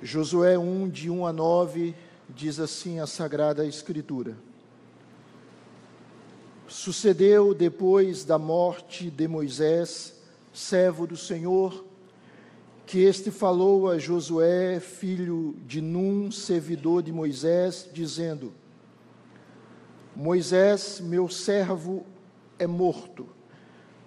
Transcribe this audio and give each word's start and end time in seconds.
Josué 0.00 0.56
1, 0.56 0.88
de 0.90 1.10
1 1.10 1.26
a 1.26 1.32
9, 1.32 1.92
diz 2.28 2.60
assim 2.60 3.00
a 3.00 3.06
Sagrada 3.06 3.66
Escritura. 3.66 4.36
Sucedeu 6.68 7.52
depois 7.52 8.24
da 8.24 8.38
morte 8.38 9.10
de 9.10 9.26
Moisés, 9.26 10.14
servo 10.52 11.04
do 11.04 11.16
Senhor, 11.16 11.84
que 12.86 13.00
este 13.00 13.32
falou 13.32 13.90
a 13.90 13.98
Josué, 13.98 14.78
filho 14.78 15.56
de 15.66 15.80
Num, 15.80 16.30
servidor 16.30 17.02
de 17.02 17.12
Moisés, 17.12 17.88
dizendo: 17.92 18.52
Moisés, 20.14 21.00
meu 21.00 21.28
servo, 21.28 22.06
é 22.56 22.68
morto. 22.68 23.28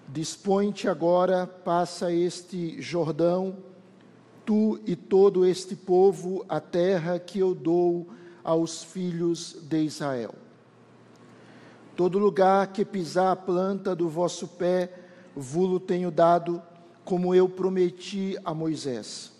Dispõe-te 0.07 0.87
agora, 0.87 1.45
passa 1.45 2.13
este 2.13 2.81
Jordão 2.81 3.70
tu 4.45 4.79
e 4.85 4.95
todo 4.95 5.45
este 5.45 5.75
povo 5.75 6.45
a 6.47 6.59
terra 6.59 7.19
que 7.19 7.39
eu 7.39 7.53
dou 7.53 8.07
aos 8.43 8.83
filhos 8.83 9.57
de 9.63 9.83
Israel. 9.83 10.33
Todo 11.95 12.17
lugar 12.17 12.67
que 12.67 12.83
pisar 12.83 13.31
a 13.31 13.35
planta 13.35 13.95
do 13.95 14.09
vosso 14.09 14.47
pé, 14.47 14.91
vulo 15.35 15.79
tenho 15.79 16.09
dado, 16.09 16.61
como 17.03 17.35
eu 17.35 17.47
prometi 17.47 18.37
a 18.43 18.53
Moisés. 18.53 19.31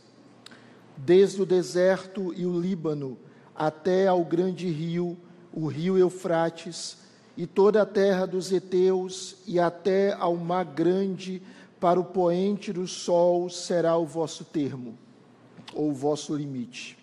Desde 0.98 1.42
o 1.42 1.46
deserto 1.46 2.34
e 2.36 2.46
o 2.46 2.60
Líbano 2.60 3.18
até 3.56 4.08
ao 4.08 4.24
grande 4.24 4.70
rio, 4.70 5.18
o 5.54 5.68
rio 5.68 5.98
Eufrates, 5.98 6.98
e 7.38 7.48
toda 7.48 7.82
a 7.82 7.86
terra 7.86 8.26
dos 8.26 8.52
heteus, 8.52 9.38
e 9.48 9.60
até 9.60 10.14
ao 10.14 10.36
mar 10.36 10.66
grande, 10.66 11.42
para 11.82 12.00
o 12.00 12.06
poente 12.06 12.72
do 12.72 12.88
sol 12.88 13.50
será 13.50 13.98
o 13.98 14.06
vosso 14.06 14.46
termo, 14.46 14.96
ou 15.74 15.90
o 15.90 15.94
vosso 15.94 16.36
limite. 16.36 16.96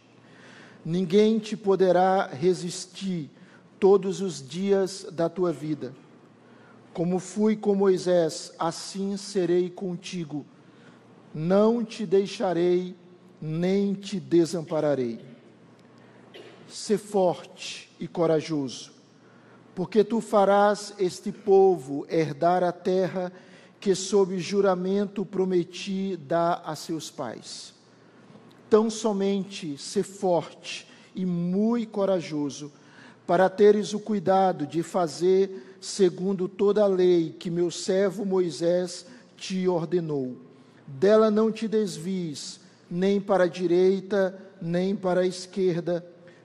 Ninguém 0.84 1.40
te 1.40 1.56
poderá 1.56 2.28
resistir 2.28 3.28
todos 3.80 4.20
os 4.20 4.40
dias 4.40 5.04
da 5.10 5.28
tua 5.28 5.52
vida. 5.52 5.92
Como 6.94 7.18
fui 7.18 7.56
com 7.56 7.74
Moisés, 7.74 8.52
assim 8.56 9.16
serei 9.16 9.68
contigo. 9.68 10.46
Não 11.34 11.84
te 11.84 12.06
deixarei, 12.06 12.94
nem 13.42 13.94
te 13.94 14.20
desampararei. 14.20 15.18
Sê 16.68 16.96
forte 16.96 17.90
e 17.98 18.06
corajoso, 18.06 18.92
porque 19.74 20.04
tu 20.04 20.20
farás 20.20 20.94
este 21.00 21.32
povo 21.32 22.06
herdar 22.08 22.62
a 22.62 22.70
terra 22.70 23.32
que 23.80 23.94
sob 23.94 24.38
juramento 24.38 25.24
prometi 25.24 26.16
dar 26.16 26.62
a 26.64 26.74
seus 26.74 27.10
pais. 27.10 27.72
Tão 28.68 28.90
somente 28.90 29.78
ser 29.78 30.02
forte 30.02 30.86
e 31.14 31.24
muito 31.24 31.90
corajoso, 31.90 32.72
para 33.26 33.48
teres 33.48 33.92
o 33.92 34.00
cuidado 34.00 34.66
de 34.66 34.82
fazer 34.82 35.76
segundo 35.80 36.48
toda 36.48 36.82
a 36.82 36.86
lei 36.86 37.34
que 37.38 37.50
meu 37.50 37.70
servo 37.70 38.24
Moisés 38.24 39.06
te 39.36 39.68
ordenou. 39.68 40.36
Dela 40.86 41.30
não 41.30 41.52
te 41.52 41.68
desvies, 41.68 42.60
nem 42.90 43.20
para 43.20 43.44
a 43.44 43.48
direita, 43.48 44.36
nem 44.60 44.96
para 44.96 45.20
a 45.20 45.26
esquerda, 45.26 46.04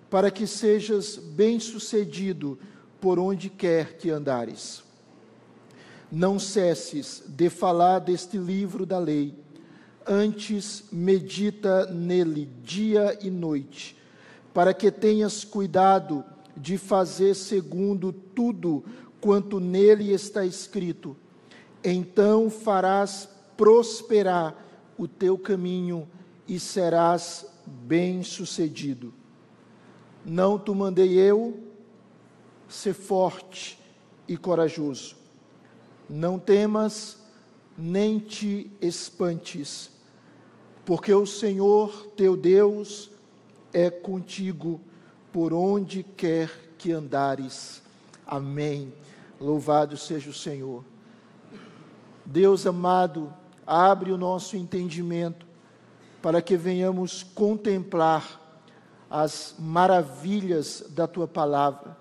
para 0.10 0.30
que 0.30 0.46
sejas 0.46 1.16
bem-sucedido 1.16 2.60
por 3.00 3.18
onde 3.18 3.50
quer 3.50 3.98
que 3.98 4.10
andares 4.10 4.84
não 6.14 6.38
cesses 6.38 7.24
de 7.28 7.50
falar 7.50 7.98
deste 7.98 8.38
livro 8.38 8.86
da 8.86 9.00
lei, 9.00 9.34
antes 10.06 10.84
medita 10.92 11.88
nele 11.88 12.48
dia 12.62 13.18
e 13.20 13.32
noite, 13.32 13.98
para 14.54 14.76
que 14.76 14.92
tenhas 14.92 15.44
cuidado 15.44 16.24
de 16.56 16.78
fazer 16.78 17.34
segundo 17.34 18.14
tudo 18.14 18.84
quanto 19.20 19.60
nele 19.60 20.14
está 20.14 20.46
escrito. 20.46 21.18
Então 21.84 22.48
farás 22.48 23.28
prosperar 23.58 24.56
o 24.96 25.08
teu 25.08 25.36
caminho 25.36 26.08
e 26.48 26.60
serás 26.60 27.44
bem-sucedido. 27.66 29.12
Não 30.24 30.60
te 30.60 30.70
mandei 30.70 31.14
eu 31.14 31.58
ser 32.70 32.94
forte 32.94 33.80
e 34.28 34.38
corajoso 34.38 35.23
não 36.10 36.38
temas, 36.38 37.18
nem 37.78 38.20
te 38.20 38.72
espantes, 38.82 39.92
porque 40.86 41.14
o 41.14 41.26
Senhor 41.26 42.08
teu 42.16 42.36
Deus 42.36 43.10
é 43.72 43.90
contigo 43.90 44.80
por 45.32 45.54
onde 45.54 46.04
quer 46.04 46.52
que 46.78 46.92
andares. 46.92 47.82
Amém. 48.26 48.94
Louvado 49.40 49.98
seja 49.98 50.30
o 50.30 50.34
Senhor. 50.34 50.84
Deus 52.26 52.66
amado, 52.66 53.34
abre 53.66 54.12
o 54.12 54.18
nosso 54.18 54.56
entendimento 54.56 55.46
para 56.22 56.42
que 56.42 56.56
venhamos 56.56 57.24
contemplar 57.24 58.40
as 59.10 59.56
maravilhas 59.60 60.86
da 60.90 61.06
tua 61.08 61.28
palavra. 61.28 61.98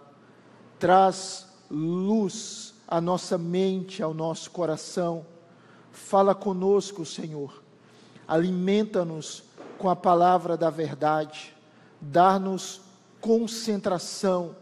Traz 0.78 1.46
luz 1.70 2.71
à 2.92 3.00
nossa 3.00 3.38
mente, 3.38 4.02
ao 4.02 4.12
nosso 4.12 4.50
coração. 4.50 5.24
Fala 5.90 6.34
conosco, 6.34 7.06
Senhor. 7.06 7.62
Alimenta-nos 8.28 9.44
com 9.78 9.88
a 9.88 9.96
palavra 9.96 10.58
da 10.58 10.68
verdade. 10.68 11.54
Dá-nos 11.98 12.82
concentração. 13.18 14.54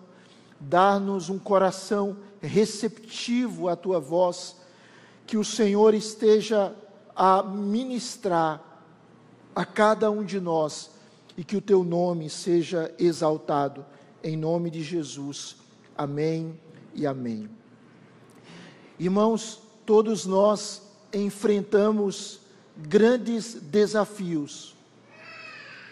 Dá-nos 0.61 1.29
um 1.29 1.41
coração 1.41 2.19
receptivo 2.41 3.69
à 3.69 3.75
tua 3.75 3.99
voz. 3.99 4.59
Que 5.27 5.37
o 5.37 5.45
Senhor 5.45 5.93
esteja 5.93 6.73
a 7.17 7.43
ministrar 7.43 8.63
a 9.57 9.65
cada 9.65 10.09
um 10.09 10.23
de 10.23 10.39
nós 10.39 10.93
e 11.37 11.43
que 11.43 11.57
o 11.57 11.61
teu 11.61 11.83
nome 11.83 12.31
seja 12.31 12.95
exaltado. 12.97 13.85
Em 14.23 14.37
nome 14.37 14.71
de 14.71 14.85
Jesus. 14.85 15.57
Amém 15.99 16.57
e 16.95 17.05
amém. 17.09 17.60
Irmãos, 19.01 19.63
todos 19.87 20.27
nós 20.27 20.83
enfrentamos 21.11 22.41
grandes 22.77 23.55
desafios. 23.55 24.77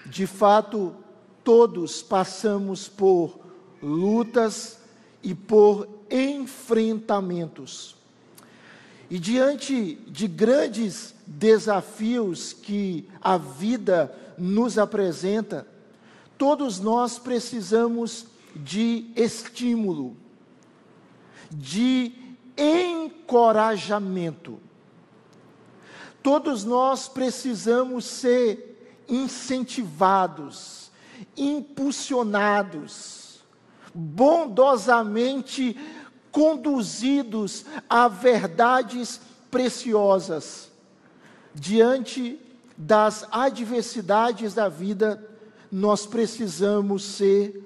De 0.05 0.27
fato, 0.27 0.95
todos 1.43 2.03
passamos 2.03 2.87
por 2.87 3.41
lutas 3.83 4.81
e 5.23 5.35
por 5.35 5.89
enfrentamentos. 6.11 7.97
E 9.09 9.19
diante 9.19 9.95
de 10.07 10.29
grandes 10.29 11.15
desafios 11.27 12.53
que 12.53 13.09
a 13.23 13.39
vida 13.39 14.15
nos 14.37 14.77
apresenta, 14.77 15.67
todos 16.37 16.79
nós 16.79 17.19
precisamos 17.19 18.27
de 18.55 19.11
estímulo, 19.17 20.15
de 21.51 22.28
encorajamento. 22.59 24.59
Todos 26.23 26.65
nós 26.65 27.09
precisamos 27.09 28.05
ser 28.05 28.69
incentivados, 29.09 30.91
impulsionados, 31.37 33.43
bondosamente 33.95 35.77
conduzidos 36.31 37.65
a 37.89 38.07
verdades 38.09 39.21
preciosas. 39.51 40.71
Diante 41.55 42.39
das 42.77 43.27
adversidades 43.31 44.53
da 44.55 44.69
vida, 44.69 45.25
nós 45.71 46.07
precisamos 46.07 47.05
ser 47.05 47.63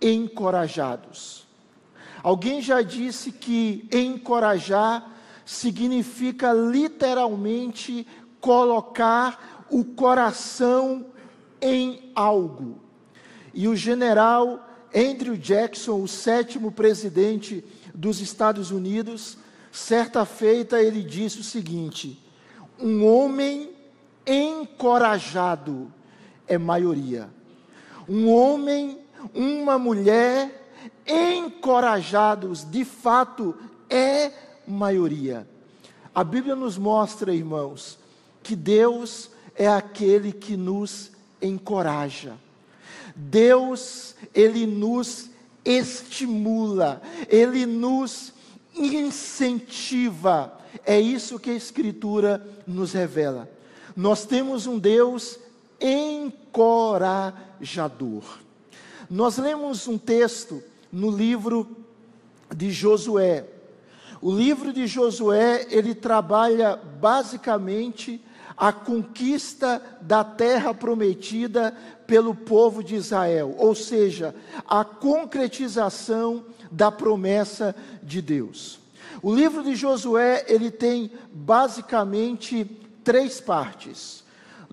encorajados. 0.00 1.43
Alguém 2.24 2.62
já 2.62 2.80
disse 2.80 3.30
que 3.30 3.86
encorajar 3.92 5.12
significa 5.44 6.54
literalmente 6.54 8.06
colocar 8.40 9.66
o 9.70 9.84
coração 9.84 11.04
em 11.60 12.10
algo. 12.14 12.80
E 13.52 13.68
o 13.68 13.76
general 13.76 14.66
Andrew 14.94 15.36
Jackson, 15.36 16.02
o 16.02 16.08
sétimo 16.08 16.72
presidente 16.72 17.62
dos 17.94 18.22
Estados 18.22 18.70
Unidos, 18.70 19.36
certa 19.70 20.24
feita 20.24 20.82
ele 20.82 21.02
disse 21.02 21.40
o 21.40 21.44
seguinte: 21.44 22.18
um 22.80 23.06
homem 23.06 23.70
encorajado 24.26 25.92
é 26.48 26.56
maioria. 26.56 27.28
Um 28.08 28.30
homem, 28.30 28.98
uma 29.34 29.78
mulher 29.78 30.63
encorajados, 31.06 32.64
de 32.64 32.84
fato, 32.84 33.54
é 33.88 34.30
maioria. 34.66 35.48
A 36.14 36.22
Bíblia 36.22 36.54
nos 36.54 36.78
mostra, 36.78 37.34
irmãos, 37.34 37.98
que 38.42 38.54
Deus 38.54 39.30
é 39.56 39.66
aquele 39.66 40.32
que 40.32 40.56
nos 40.56 41.10
encoraja. 41.40 42.34
Deus, 43.14 44.14
ele 44.34 44.66
nos 44.66 45.30
estimula, 45.64 47.00
ele 47.28 47.64
nos 47.66 48.32
incentiva. 48.74 50.58
É 50.84 51.00
isso 51.00 51.38
que 51.38 51.50
a 51.50 51.54
Escritura 51.54 52.44
nos 52.66 52.92
revela. 52.92 53.48
Nós 53.96 54.26
temos 54.26 54.66
um 54.66 54.76
Deus 54.78 55.38
encorajador. 55.80 58.24
Nós 59.08 59.38
lemos 59.38 59.86
um 59.86 59.96
texto 59.98 60.60
no 60.94 61.10
livro 61.10 61.66
de 62.54 62.70
Josué. 62.70 63.44
O 64.22 64.32
livro 64.32 64.72
de 64.72 64.86
Josué, 64.86 65.66
ele 65.68 65.92
trabalha 65.94 66.76
basicamente 66.76 68.24
a 68.56 68.72
conquista 68.72 69.82
da 70.00 70.22
terra 70.22 70.72
prometida 70.72 71.76
pelo 72.06 72.32
povo 72.34 72.82
de 72.82 72.94
Israel, 72.94 73.56
ou 73.58 73.74
seja, 73.74 74.34
a 74.68 74.84
concretização 74.84 76.44
da 76.70 76.92
promessa 76.92 77.74
de 78.00 78.22
Deus. 78.22 78.78
O 79.20 79.34
livro 79.34 79.64
de 79.64 79.74
Josué, 79.74 80.44
ele 80.46 80.70
tem 80.70 81.10
basicamente 81.32 82.64
três 83.02 83.40
partes. 83.40 84.23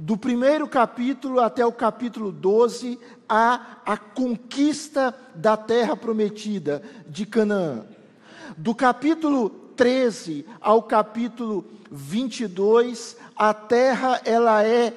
Do 0.04 0.18
primeiro 0.18 0.68
capítulo 0.68 1.40
até 1.40 1.64
o 1.64 1.72
capítulo 1.72 2.32
12, 2.32 3.00
há 3.30 3.78
a 3.86 3.96
conquista 3.96 5.16
da 5.36 5.56
terra 5.56 5.96
prometida 5.96 6.82
de 7.08 7.24
Canaã. 7.24 7.86
Do 8.58 8.74
capítulo 8.74 9.48
13 9.48 10.44
ao 10.60 10.82
capítulo 10.82 11.64
22, 11.92 13.16
a 13.36 13.54
terra 13.54 14.20
ela 14.26 14.64
é 14.64 14.92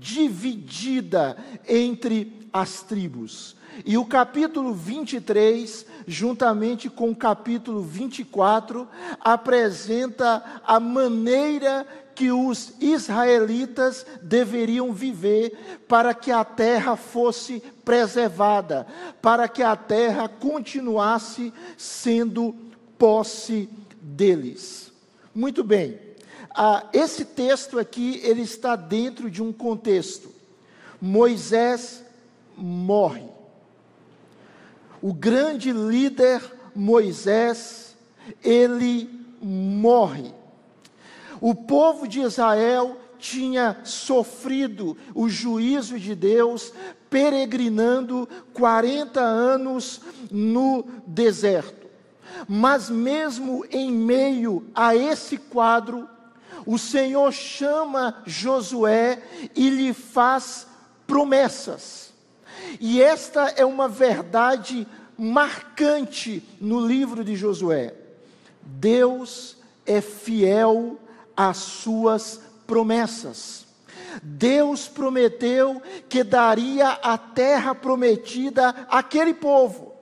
dividida 0.00 1.36
entre 1.68 2.48
as 2.52 2.82
tribos. 2.82 3.56
E 3.86 3.96
o 3.96 4.04
capítulo 4.04 4.74
23, 4.74 5.86
juntamente 6.04 6.90
com 6.90 7.10
o 7.10 7.16
capítulo 7.16 7.80
24, 7.80 8.88
apresenta 9.20 10.60
a 10.66 10.80
maneira 10.80 11.86
que 12.18 12.32
os 12.32 12.72
israelitas 12.80 14.04
deveriam 14.20 14.92
viver 14.92 15.56
para 15.86 16.12
que 16.12 16.32
a 16.32 16.44
terra 16.44 16.96
fosse 16.96 17.62
preservada, 17.84 18.88
para 19.22 19.46
que 19.46 19.62
a 19.62 19.76
terra 19.76 20.28
continuasse 20.28 21.52
sendo 21.76 22.56
posse 22.98 23.68
deles. 24.02 24.90
Muito 25.32 25.62
bem. 25.62 25.96
Ah, 26.50 26.88
esse 26.92 27.24
texto 27.24 27.78
aqui 27.78 28.20
ele 28.24 28.42
está 28.42 28.74
dentro 28.74 29.30
de 29.30 29.40
um 29.40 29.52
contexto. 29.52 30.28
Moisés 31.00 32.02
morre. 32.56 33.28
O 35.00 35.14
grande 35.14 35.70
líder 35.70 36.42
Moisés, 36.74 37.96
ele 38.42 39.08
morre. 39.40 40.37
O 41.40 41.54
povo 41.54 42.06
de 42.06 42.20
Israel 42.20 42.96
tinha 43.18 43.78
sofrido 43.84 44.96
o 45.14 45.28
juízo 45.28 45.98
de 45.98 46.14
Deus, 46.14 46.72
peregrinando 47.10 48.28
40 48.52 49.20
anos 49.20 50.00
no 50.30 50.84
deserto. 51.06 51.88
Mas 52.46 52.88
mesmo 52.88 53.64
em 53.70 53.90
meio 53.90 54.66
a 54.74 54.94
esse 54.94 55.36
quadro, 55.36 56.08
o 56.64 56.78
Senhor 56.78 57.32
chama 57.32 58.22
Josué 58.26 59.22
e 59.56 59.68
lhe 59.70 59.92
faz 59.92 60.66
promessas. 61.06 62.12
E 62.80 63.02
esta 63.02 63.48
é 63.56 63.64
uma 63.64 63.88
verdade 63.88 64.86
marcante 65.16 66.42
no 66.60 66.86
livro 66.86 67.24
de 67.24 67.34
Josué. 67.34 67.94
Deus 68.62 69.56
é 69.86 70.00
fiel 70.00 70.98
às 71.38 71.58
suas 71.58 72.40
promessas. 72.66 73.64
Deus 74.20 74.88
prometeu 74.88 75.80
que 76.08 76.24
daria 76.24 76.88
a 76.90 77.16
terra 77.16 77.76
prometida 77.76 78.70
àquele 78.90 79.32
povo, 79.32 79.94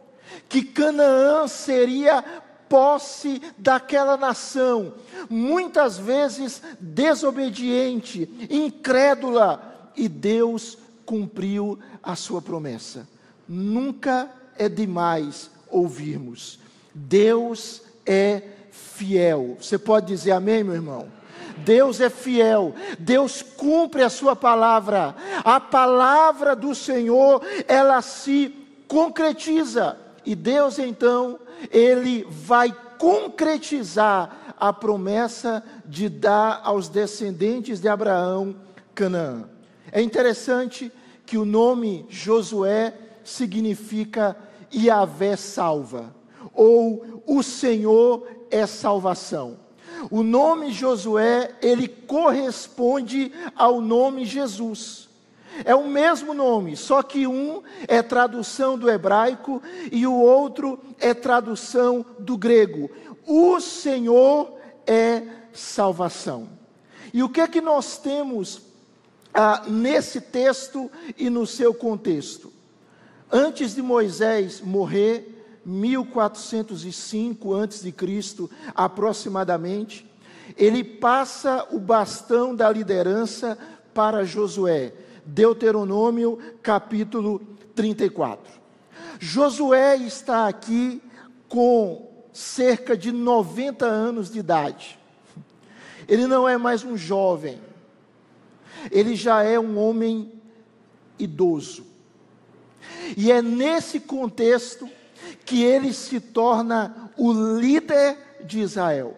que 0.49 0.63
Canaã 0.63 1.47
seria 1.47 2.25
posse 2.71 3.43
daquela 3.59 4.17
nação, 4.17 4.95
muitas 5.29 5.99
vezes 5.99 6.63
desobediente, 6.81 8.29
incrédula, 8.51 9.93
e 9.95 10.09
Deus 10.09 10.79
cumpriu 11.05 11.79
a 12.03 12.17
sua 12.17 12.41
promessa. 12.41 13.07
Nunca 13.47 14.31
é 14.59 14.69
demais 14.69 15.51
ouvirmos. 15.69 16.59
Deus 16.95 17.83
é 18.05 18.43
fiel. 18.71 19.57
Você 19.61 19.79
pode 19.79 20.07
dizer 20.07 20.33
amém, 20.33 20.65
meu 20.65 20.75
irmão? 20.75 21.09
Deus 21.59 22.01
é 22.01 22.11
fiel, 22.11 22.75
Deus 22.99 23.43
cumpre 23.43 24.03
a 24.03 24.11
sua 24.11 24.37
palavra, 24.37 25.15
a 25.45 25.59
palavra 25.59 26.55
do 26.55 26.75
Senhor, 26.75 27.43
ela 27.67 28.03
se 28.03 28.55
concretiza, 28.87 29.97
e 30.25 30.35
Deus 30.35 30.79
então 30.79 31.39
ele 31.71 32.27
vai 32.29 32.75
concretizar 32.99 34.55
a 34.59 34.73
promessa 34.73 35.63
de 35.85 36.09
dar 36.09 36.61
aos 36.65 36.89
descendentes 36.89 37.81
de 37.81 37.89
Abraão 37.89 38.57
Canaã. 38.95 39.45
É 39.93 40.01
interessante 40.01 40.93
que 41.25 41.37
o 41.37 41.45
nome 41.45 42.07
Josué 42.09 42.95
significa 43.25 44.37
Yahvé 44.75 45.37
salva, 45.37 46.15
ou 46.55 47.23
o 47.27 47.43
Senhor 47.43 48.27
é 48.51 48.67
salvação. 48.67 49.66
O 50.11 50.23
nome 50.23 50.73
Josué, 50.73 51.55
ele 51.61 51.89
corresponde 51.89 53.33
ao 53.55 53.81
nome 53.81 54.25
Jesus. 54.25 55.09
É 55.65 55.75
o 55.75 55.89
mesmo 55.89 56.35
nome, 56.35 56.77
só 56.77 57.03
que 57.03 57.27
um 57.27 57.63
é 57.89 58.03
tradução 58.03 58.77
do 58.77 58.91
hebraico 58.91 59.63
e 59.91 60.07
o 60.07 60.15
outro 60.15 60.79
é 60.99 61.15
tradução 61.15 62.05
do 62.19 62.37
grego. 62.37 62.91
O 63.27 63.59
Senhor 63.61 64.53
é 64.87 65.23
salvação. 65.53 66.49
E 67.13 67.23
o 67.23 67.29
que 67.29 67.41
é 67.41 67.49
que 67.49 67.61
nós 67.61 67.97
temos 67.97 68.61
ah, 69.33 69.63
nesse 69.67 70.21
texto 70.21 70.91
e 71.17 71.31
no 71.31 71.47
seu 71.47 71.73
contexto? 71.73 72.53
Antes 73.33 73.75
de 73.75 73.83
Moisés 73.83 74.61
morrer, 74.61 75.36
1405 75.67 77.53
antes 77.53 77.83
de 77.83 77.91
Cristo, 77.91 78.49
aproximadamente, 78.73 80.09
ele 80.57 80.85
passa 80.85 81.67
o 81.73 81.81
bastão 81.81 82.55
da 82.55 82.71
liderança 82.71 83.59
para 83.93 84.25
Josué. 84.25 84.93
Deuteronômio 85.25 86.39
capítulo 86.63 87.41
34. 87.75 88.61
Josué 89.19 89.97
está 89.97 90.47
aqui 90.47 91.03
com 91.49 92.07
cerca 92.33 92.97
de 92.97 93.11
90 93.11 93.85
anos 93.85 94.31
de 94.31 94.39
idade. 94.39 94.97
Ele 96.07 96.29
não 96.29 96.49
é 96.49 96.57
mais 96.57 96.85
um 96.85 96.97
jovem, 96.97 97.61
ele 98.93 99.17
já 99.17 99.43
é 99.43 99.59
um 99.59 99.77
homem 99.77 100.33
idoso. 101.19 101.85
E 103.17 103.33
é 103.33 103.43
nesse 103.43 103.99
contexto 103.99 104.89
que 105.47 105.63
ele 105.63 105.93
se 105.95 106.21
torna 106.21 107.11
o 107.17 107.33
líder 107.33 108.43
de 108.45 108.61
Israel. 108.61 109.17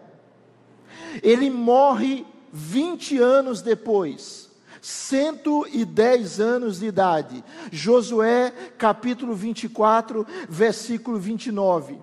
Ele 1.22 1.50
morre 1.50 2.24
20 2.52 3.18
anos 3.18 3.62
depois 3.62 4.48
110 4.80 6.40
anos 6.40 6.80
de 6.80 6.86
idade. 6.86 7.44
Josué, 7.72 8.52
capítulo 8.78 9.34
24, 9.34 10.26
versículo 10.48 11.18
29. 11.18 11.98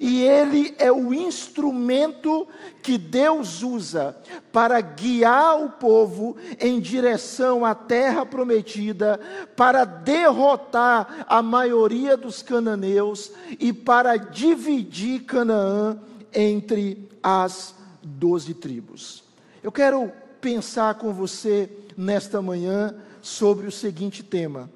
E 0.00 0.22
ele 0.22 0.74
é 0.78 0.90
o 0.90 1.12
instrumento 1.12 2.46
que 2.82 2.96
Deus 2.96 3.62
usa 3.62 4.16
para 4.52 4.80
guiar 4.80 5.62
o 5.62 5.70
povo 5.70 6.36
em 6.60 6.80
direção 6.80 7.64
à 7.64 7.74
terra 7.74 8.24
prometida, 8.24 9.20
para 9.56 9.84
derrotar 9.84 11.26
a 11.28 11.42
maioria 11.42 12.16
dos 12.16 12.42
cananeus 12.42 13.32
e 13.58 13.72
para 13.72 14.16
dividir 14.16 15.24
Canaã 15.24 15.98
entre 16.32 17.08
as 17.22 17.74
doze 18.02 18.54
tribos. 18.54 19.24
Eu 19.62 19.72
quero 19.72 20.12
pensar 20.40 20.94
com 20.94 21.12
você 21.12 21.68
nesta 21.96 22.40
manhã 22.40 22.94
sobre 23.20 23.66
o 23.66 23.72
seguinte 23.72 24.22
tema: 24.22 24.70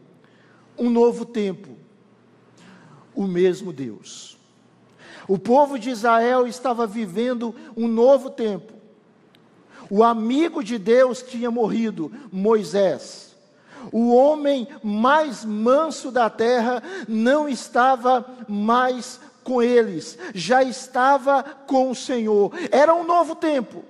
um 0.77 0.91
novo 0.91 1.25
tempo, 1.25 1.77
o 3.15 3.27
mesmo 3.27 3.73
Deus. 3.73 4.40
O 5.31 5.39
povo 5.39 5.79
de 5.79 5.91
Israel 5.91 6.45
estava 6.45 6.89
vivendo 6.89 7.55
um 7.77 7.87
novo 7.87 8.31
tempo. 8.31 8.73
O 9.89 10.03
amigo 10.03 10.61
de 10.61 10.77
Deus 10.77 11.23
tinha 11.23 11.53
morrido, 11.53 12.11
Moisés. 12.33 13.37
O 13.93 14.13
homem 14.13 14.67
mais 14.83 15.45
manso 15.45 16.11
da 16.11 16.29
terra 16.29 16.83
não 17.07 17.49
estava 17.49 18.27
mais 18.49 19.21
com 19.45 19.63
eles, 19.63 20.19
já 20.35 20.65
estava 20.65 21.45
com 21.45 21.93
o 21.93 21.95
Senhor. 21.95 22.51
Era 22.73 22.93
um 22.93 23.05
novo 23.05 23.37
tempo. 23.37 23.85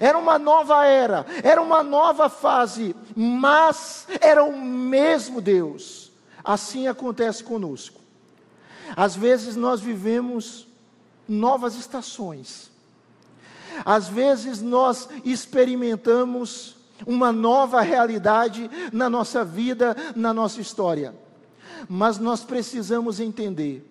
Era 0.00 0.18
uma 0.18 0.36
nova 0.36 0.84
era, 0.84 1.26
era 1.44 1.62
uma 1.62 1.84
nova 1.84 2.28
fase, 2.28 2.96
mas 3.14 4.08
era 4.20 4.42
o 4.42 4.60
mesmo 4.60 5.40
Deus. 5.40 6.10
Assim 6.42 6.88
acontece 6.88 7.44
conosco. 7.44 7.99
Às 8.96 9.14
vezes 9.14 9.56
nós 9.56 9.80
vivemos 9.80 10.66
novas 11.28 11.76
estações. 11.76 12.70
Às 13.84 14.08
vezes 14.08 14.60
nós 14.60 15.08
experimentamos 15.24 16.76
uma 17.06 17.32
nova 17.32 17.80
realidade 17.80 18.70
na 18.92 19.08
nossa 19.08 19.44
vida, 19.44 19.96
na 20.14 20.34
nossa 20.34 20.60
história. 20.60 21.14
Mas 21.88 22.18
nós 22.18 22.44
precisamos 22.44 23.20
entender 23.20 23.86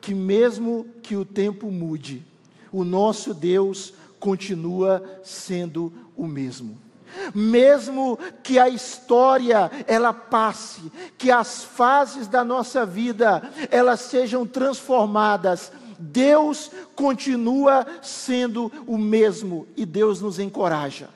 que, 0.00 0.14
mesmo 0.14 0.86
que 1.02 1.16
o 1.16 1.24
tempo 1.24 1.70
mude, 1.70 2.24
o 2.70 2.84
nosso 2.84 3.34
Deus 3.34 3.94
continua 4.20 5.20
sendo 5.24 5.92
o 6.16 6.26
mesmo. 6.26 6.85
Mesmo 7.34 8.18
que 8.42 8.58
a 8.58 8.68
história 8.68 9.70
ela 9.86 10.12
passe, 10.12 10.92
que 11.16 11.30
as 11.30 11.64
fases 11.64 12.26
da 12.26 12.44
nossa 12.44 12.84
vida 12.84 13.42
elas 13.70 14.00
sejam 14.00 14.46
transformadas, 14.46 15.72
Deus 15.98 16.70
continua 16.94 17.86
sendo 18.02 18.70
o 18.86 18.98
mesmo 18.98 19.66
e 19.76 19.86
Deus 19.86 20.20
nos 20.20 20.38
encoraja. 20.38 21.08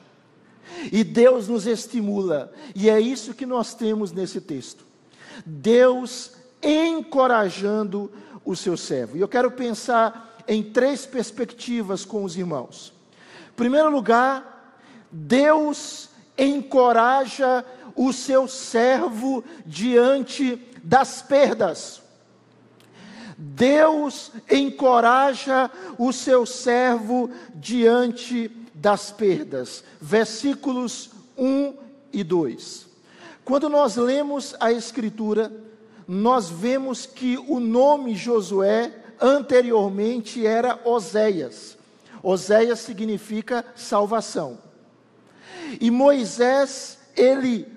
E 0.91 1.03
Deus 1.03 1.47
nos 1.47 1.67
estimula, 1.67 2.51
e 2.73 2.89
é 2.89 2.99
isso 2.99 3.33
que 3.33 3.45
nós 3.45 3.73
temos 3.73 4.11
nesse 4.11 4.39
texto. 4.39 4.85
Deus 5.45 6.31
encorajando 6.61 8.11
o 8.45 8.55
seu 8.55 8.77
servo. 8.77 9.17
E 9.17 9.21
eu 9.21 9.27
quero 9.27 9.51
pensar 9.51 10.37
em 10.47 10.63
três 10.63 11.05
perspectivas 11.05 12.05
com 12.05 12.23
os 12.23 12.37
irmãos. 12.37 12.93
Em 13.49 13.55
primeiro 13.55 13.89
lugar, 13.89 14.50
Deus 15.11 16.09
encoraja 16.37 17.65
o 17.95 18.13
seu 18.13 18.47
servo 18.47 19.43
diante 19.65 20.59
das 20.83 21.21
perdas. 21.21 22.01
Deus 23.37 24.31
encoraja 24.49 25.69
o 25.97 26.13
seu 26.13 26.45
servo 26.45 27.29
diante 27.55 28.49
das 28.73 29.11
perdas. 29.11 29.83
Versículos 29.99 31.09
1 31.37 31.73
e 32.13 32.23
2. 32.23 32.87
Quando 33.43 33.67
nós 33.67 33.95
lemos 33.95 34.55
a 34.59 34.71
Escritura, 34.71 35.51
nós 36.07 36.49
vemos 36.49 37.05
que 37.05 37.37
o 37.47 37.59
nome 37.59 38.15
Josué 38.15 38.93
anteriormente 39.19 40.45
era 40.45 40.79
Oséias. 40.85 41.77
Oséias 42.23 42.79
significa 42.79 43.65
salvação. 43.75 44.70
E 45.79 45.89
Moisés, 45.89 46.97
ele 47.15 47.67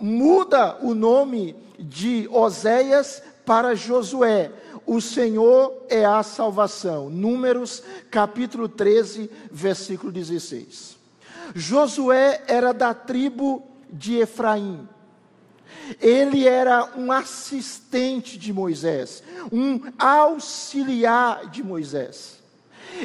muda 0.00 0.78
o 0.82 0.94
nome 0.94 1.56
de 1.78 2.28
Oséias 2.30 3.22
para 3.44 3.74
Josué. 3.74 4.52
O 4.86 5.00
Senhor 5.00 5.84
é 5.88 6.04
a 6.04 6.22
salvação. 6.22 7.10
Números 7.10 7.82
capítulo 8.10 8.68
13, 8.68 9.30
versículo 9.50 10.12
16. 10.12 10.96
Josué 11.54 12.42
era 12.46 12.72
da 12.72 12.94
tribo 12.94 13.66
de 13.90 14.18
Efraim. 14.18 14.88
Ele 16.00 16.46
era 16.46 16.92
um 16.96 17.12
assistente 17.12 18.38
de 18.38 18.52
Moisés, 18.52 19.22
um 19.52 19.80
auxiliar 19.98 21.48
de 21.48 21.62
Moisés. 21.62 22.42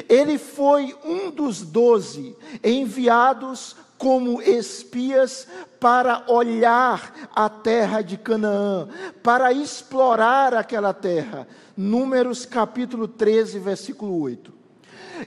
Ele 0.08 0.38
foi 0.38 0.96
um 1.04 1.30
dos 1.30 1.62
doze 1.62 2.36
enviados 2.62 3.76
como 4.02 4.42
espias 4.42 5.46
para 5.78 6.24
olhar 6.26 7.30
a 7.32 7.48
terra 7.48 8.02
de 8.02 8.16
Canaã, 8.16 8.88
para 9.22 9.52
explorar 9.52 10.54
aquela 10.54 10.92
terra. 10.92 11.46
Números 11.76 12.44
capítulo 12.44 13.06
13, 13.06 13.60
versículo 13.60 14.20
8. 14.20 14.52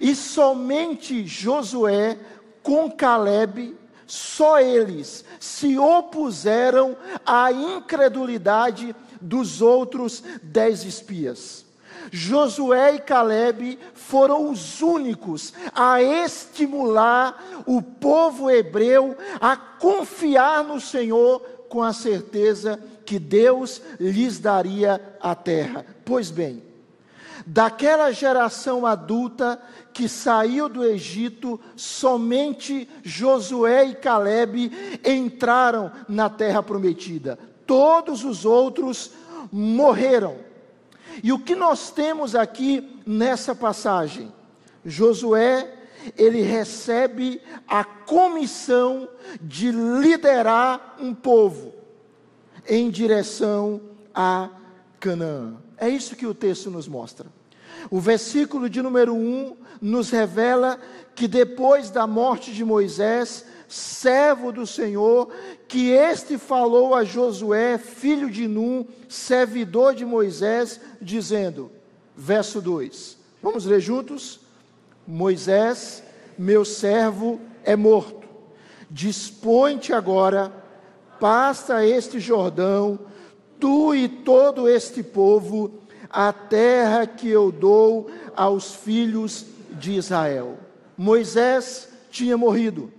E 0.02 0.14
somente 0.14 1.26
Josué 1.26 2.20
com 2.62 2.92
Caleb 2.92 3.78
só 4.06 4.60
eles 4.60 5.24
se 5.40 5.78
opuseram 5.80 6.98
à 7.26 7.54
incredulidade 7.54 8.94
dos 9.22 9.62
outros 9.62 10.22
dez 10.44 10.84
espias. 10.84 11.65
Josué 12.12 12.96
e 12.96 13.00
Caleb 13.00 13.80
foram 13.94 14.50
os 14.50 14.82
únicos 14.82 15.54
a 15.74 16.02
estimular 16.02 17.64
o 17.66 17.82
povo 17.82 18.50
hebreu 18.50 19.16
a 19.40 19.56
confiar 19.56 20.64
no 20.64 20.80
Senhor 20.80 21.40
com 21.70 21.82
a 21.82 21.94
certeza 21.94 22.80
que 23.06 23.20
Deus 23.20 23.82
lhes 24.00 24.40
daria 24.40 25.02
a 25.20 25.36
terra. 25.36 25.86
Pois 26.04 26.32
bem, 26.32 26.64
daquela 27.46 28.12
geração 28.12 28.86
adulta 28.86 29.62
que 29.94 30.10
saiu 30.10 30.68
do 30.68 30.84
Egito, 30.84 31.60
somente 31.76 32.90
Josué 33.04 33.86
e 33.86 33.96
Caleb 33.96 34.72
entraram 35.06 35.92
na 36.08 36.30
terra 36.30 36.62
prometida. 36.62 37.38
Todos 37.66 38.24
os 38.24 38.46
outros 38.46 39.12
morreram. 39.52 40.45
E 41.24 41.32
o 41.32 41.40
que 41.40 41.56
nós 41.56 41.92
temos 41.92 42.36
aqui 42.36 43.02
nessa 43.06 43.56
passagem? 43.56 44.32
Josué, 44.86 45.74
ele 46.18 46.42
recebe 46.42 47.42
a 47.68 47.84
comissão 47.84 49.10
de 49.42 49.72
liderar 49.72 50.96
um 51.00 51.14
povo 51.14 51.74
em 52.68 52.90
direção 52.90 53.82
a 54.14 54.50
Canaã. 55.00 55.56
É 55.78 55.90
isso 55.90 56.16
que 56.16 56.26
o 56.26 56.34
texto 56.34 56.70
nos 56.70 56.88
mostra. 56.88 57.28
O 57.90 58.00
versículo 58.00 58.70
de 58.70 58.82
número 58.82 59.14
1 59.14 59.56
nos 59.82 60.10
revela 60.10 60.80
que 61.14 61.28
depois 61.28 61.90
da 61.90 62.08
morte 62.08 62.54
de 62.54 62.64
Moisés, 62.64 63.46
servo 63.76 64.54
do 64.54 64.66
Senhor, 64.66 65.30
que 65.68 65.90
este 65.90 66.38
falou 66.38 66.96
a 66.96 67.04
Josué, 67.04 67.78
filho 67.78 68.30
de 68.30 68.48
Num, 68.48 68.86
servidor 69.10 69.94
de 69.94 70.06
Moisés, 70.06 70.80
dizendo, 71.02 71.70
verso 72.16 72.62
2. 72.62 73.18
Vamos 73.44 73.66
ler 73.66 73.82
juntos? 73.82 74.40
Moisés, 75.06 76.02
meu 76.38 76.64
servo, 76.64 77.40
é 77.66 77.76
morto. 77.76 78.26
Dispõe-te 78.90 79.92
agora, 79.92 80.54
passa 81.20 81.86
este 81.86 82.18
Jordão, 82.18 82.98
tu 83.60 83.94
e 83.94 84.08
todo 84.08 84.70
este 84.70 85.04
povo, 85.04 85.82
a 86.10 86.32
terra 86.32 87.06
que 87.06 87.30
eu 87.30 87.52
dou 87.52 88.10
aos 88.36 88.74
filhos 88.74 89.46
de 89.72 89.98
Israel. 89.98 90.58
Moisés 90.98 91.90
tinha 92.10 92.38
morrido. 92.38 92.92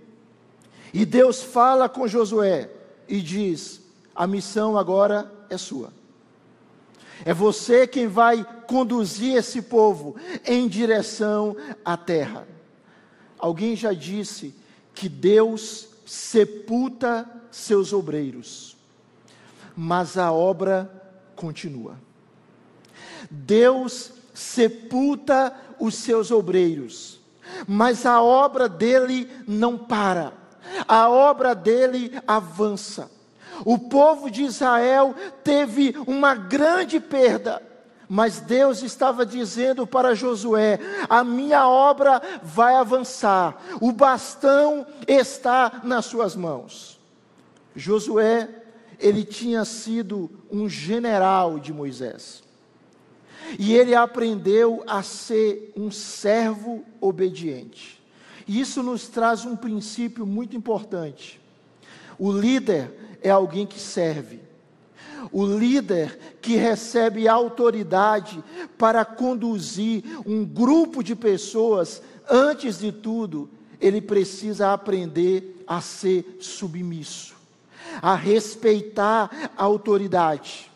E 0.97 1.05
Deus 1.05 1.43
fala 1.43 1.87
com 1.87 2.07
Josué 2.07 2.71
e 3.07 3.21
diz: 3.21 3.79
a 4.15 4.25
missão 4.25 4.75
agora 4.75 5.31
é 5.47 5.55
sua. 5.55 5.93
É 7.23 7.35
você 7.35 7.85
quem 7.85 8.07
vai 8.07 8.43
conduzir 8.65 9.35
esse 9.35 9.61
povo 9.61 10.15
em 10.43 10.67
direção 10.67 11.55
à 11.85 11.95
terra. 11.95 12.47
Alguém 13.37 13.75
já 13.75 13.93
disse 13.93 14.55
que 14.95 15.07
Deus 15.07 15.87
sepulta 16.03 17.29
seus 17.51 17.93
obreiros, 17.93 18.75
mas 19.75 20.17
a 20.17 20.31
obra 20.31 20.91
continua. 21.35 21.95
Deus 23.29 24.13
sepulta 24.33 25.55
os 25.79 25.93
seus 25.93 26.31
obreiros, 26.31 27.19
mas 27.67 28.03
a 28.03 28.19
obra 28.19 28.67
dele 28.67 29.29
não 29.47 29.77
para, 29.77 30.46
a 30.87 31.09
obra 31.09 31.53
dele 31.53 32.11
avança. 32.25 33.09
O 33.65 33.77
povo 33.77 34.29
de 34.29 34.43
Israel 34.43 35.15
teve 35.43 35.95
uma 36.05 36.35
grande 36.35 36.99
perda, 36.99 37.61
mas 38.07 38.39
Deus 38.39 38.83
estava 38.83 39.25
dizendo 39.25 39.85
para 39.85 40.15
Josué: 40.15 40.79
a 41.09 41.23
minha 41.23 41.67
obra 41.67 42.21
vai 42.43 42.75
avançar, 42.75 43.57
o 43.81 43.91
bastão 43.91 44.85
está 45.07 45.81
nas 45.83 46.05
suas 46.05 46.35
mãos. 46.35 46.99
Josué, 47.75 48.49
ele 48.99 49.23
tinha 49.23 49.63
sido 49.65 50.29
um 50.51 50.67
general 50.67 51.59
de 51.59 51.71
Moisés. 51.71 52.43
E 53.57 53.73
ele 53.73 53.95
aprendeu 53.95 54.83
a 54.87 55.01
ser 55.03 55.71
um 55.75 55.89
servo 55.89 56.83
obediente. 56.99 57.96
E 58.47 58.59
isso 58.59 58.81
nos 58.81 59.07
traz 59.07 59.45
um 59.45 59.55
princípio 59.55 60.25
muito 60.25 60.55
importante. 60.55 61.39
O 62.17 62.31
líder 62.31 63.17
é 63.21 63.29
alguém 63.29 63.65
que 63.65 63.79
serve. 63.79 64.39
O 65.31 65.45
líder 65.45 66.37
que 66.41 66.55
recebe 66.55 67.27
autoridade 67.27 68.41
para 68.77 69.03
conduzir 69.03 70.03
um 70.25 70.45
grupo 70.45 71.03
de 71.03 71.15
pessoas, 71.15 72.01
antes 72.29 72.79
de 72.79 72.91
tudo, 72.91 73.49
ele 73.79 74.01
precisa 74.01 74.71
aprender 74.71 75.63
a 75.67 75.81
ser 75.81 76.37
submisso, 76.39 77.35
a 78.01 78.15
respeitar 78.15 79.51
a 79.57 79.63
autoridade. 79.63 80.71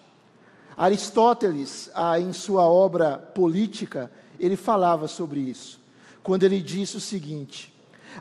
Aristóteles, 0.75 1.89
ah, 1.93 2.19
em 2.19 2.33
sua 2.33 2.63
obra 2.63 3.17
Política, 3.17 4.11
ele 4.39 4.55
falava 4.55 5.07
sobre 5.07 5.39
isso, 5.39 5.79
quando 6.23 6.43
ele 6.43 6.61
disse 6.61 6.97
o 6.97 7.01
seguinte: 7.01 7.73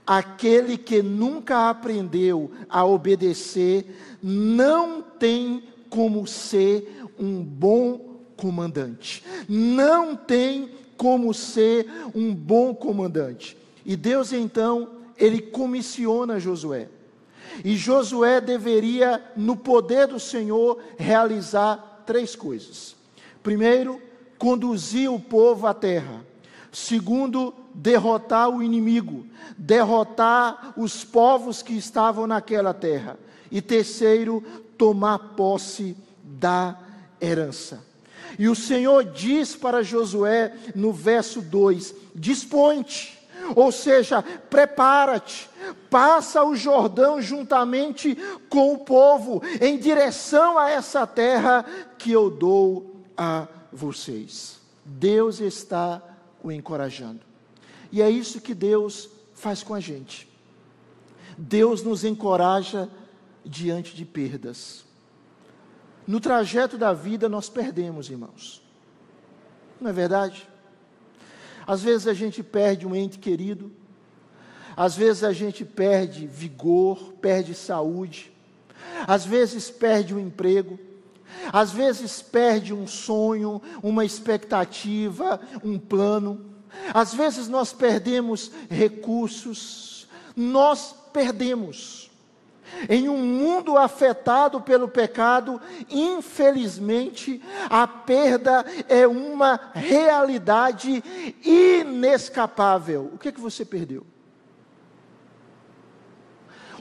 aquele 0.06 0.76
que 0.76 1.02
nunca 1.02 1.68
aprendeu 1.68 2.50
a 2.68 2.84
obedecer 2.84 4.18
não 4.22 5.02
tem 5.02 5.64
como 5.88 6.26
ser 6.26 7.04
um 7.18 7.42
bom 7.42 8.20
comandante, 8.36 9.22
não 9.48 10.16
tem 10.16 10.70
como 10.96 11.32
ser 11.34 11.90
um 12.14 12.34
bom 12.34 12.74
comandante. 12.74 13.56
E 13.84 13.96
Deus 13.96 14.32
então, 14.32 14.90
ele 15.16 15.40
comissiona 15.40 16.38
Josué. 16.38 16.88
E 17.64 17.76
Josué 17.76 18.40
deveria, 18.40 19.22
no 19.36 19.56
poder 19.56 20.06
do 20.06 20.20
Senhor, 20.20 20.78
realizar 20.96 22.02
três 22.06 22.36
coisas. 22.36 22.94
Primeiro, 23.42 24.00
conduzir 24.38 25.10
o 25.10 25.18
povo 25.18 25.66
à 25.66 25.74
terra. 25.74 26.24
Segundo, 26.72 27.54
derrotar 27.74 28.48
o 28.48 28.62
inimigo, 28.62 29.26
derrotar 29.56 30.72
os 30.76 31.04
povos 31.04 31.62
que 31.62 31.76
estavam 31.76 32.26
naquela 32.26 32.72
terra. 32.72 33.18
E 33.50 33.60
terceiro, 33.60 34.42
tomar 34.78 35.18
posse 35.36 35.96
da 36.22 36.78
herança. 37.20 37.84
E 38.38 38.48
o 38.48 38.54
Senhor 38.54 39.04
diz 39.04 39.56
para 39.56 39.82
Josué 39.82 40.54
no 40.74 40.92
verso 40.92 41.42
2: 41.42 41.94
Dispõe-te 42.14 43.20
ou 43.54 43.72
seja, 43.72 44.22
prepara-te, 44.22 45.48
passa 45.88 46.44
o 46.44 46.54
Jordão 46.54 47.20
juntamente 47.20 48.16
com 48.48 48.74
o 48.74 48.78
povo 48.78 49.42
em 49.60 49.76
direção 49.76 50.58
a 50.58 50.70
essa 50.70 51.06
terra 51.06 51.64
que 51.98 52.12
eu 52.12 52.30
dou 52.30 52.96
a 53.16 53.46
vocês. 53.72 54.58
Deus 54.84 55.40
está 55.40 56.02
o 56.42 56.50
encorajando. 56.50 57.20
E 57.92 58.00
é 58.00 58.10
isso 58.10 58.40
que 58.40 58.54
Deus 58.54 59.08
faz 59.34 59.62
com 59.62 59.74
a 59.74 59.80
gente. 59.80 60.28
Deus 61.36 61.82
nos 61.82 62.04
encoraja 62.04 62.88
diante 63.44 63.94
de 63.94 64.04
perdas. 64.04 64.84
No 66.06 66.20
trajeto 66.20 66.76
da 66.76 66.92
vida 66.92 67.28
nós 67.28 67.48
perdemos, 67.48 68.10
irmãos. 68.10 68.62
Não 69.80 69.90
é 69.90 69.92
verdade? 69.92 70.46
Às 71.66 71.82
vezes 71.82 72.06
a 72.06 72.14
gente 72.14 72.42
perde 72.42 72.86
um 72.86 72.94
ente 72.94 73.18
querido, 73.18 73.70
às 74.76 74.96
vezes 74.96 75.24
a 75.24 75.32
gente 75.32 75.64
perde 75.64 76.26
vigor, 76.26 77.12
perde 77.20 77.54
saúde, 77.54 78.32
às 79.06 79.24
vezes 79.24 79.70
perde 79.70 80.14
o 80.14 80.16
um 80.16 80.20
emprego, 80.20 80.78
às 81.52 81.70
vezes 81.72 82.22
perde 82.22 82.72
um 82.72 82.86
sonho, 82.86 83.60
uma 83.82 84.04
expectativa, 84.04 85.40
um 85.64 85.78
plano, 85.78 86.50
às 86.92 87.14
vezes 87.14 87.48
nós 87.48 87.72
perdemos 87.72 88.50
recursos, 88.68 90.08
nós 90.36 90.94
perdemos. 91.12 92.10
Em 92.88 93.08
um 93.08 93.18
mundo 93.18 93.76
afetado 93.76 94.60
pelo 94.60 94.88
pecado, 94.88 95.60
infelizmente, 95.90 97.42
a 97.68 97.86
perda 97.86 98.64
é 98.88 99.06
uma 99.06 99.58
realidade 99.74 101.02
inescapável. 101.44 103.10
O 103.12 103.18
que 103.18 103.28
é 103.28 103.32
que 103.32 103.40
você 103.40 103.64
perdeu? 103.64 104.06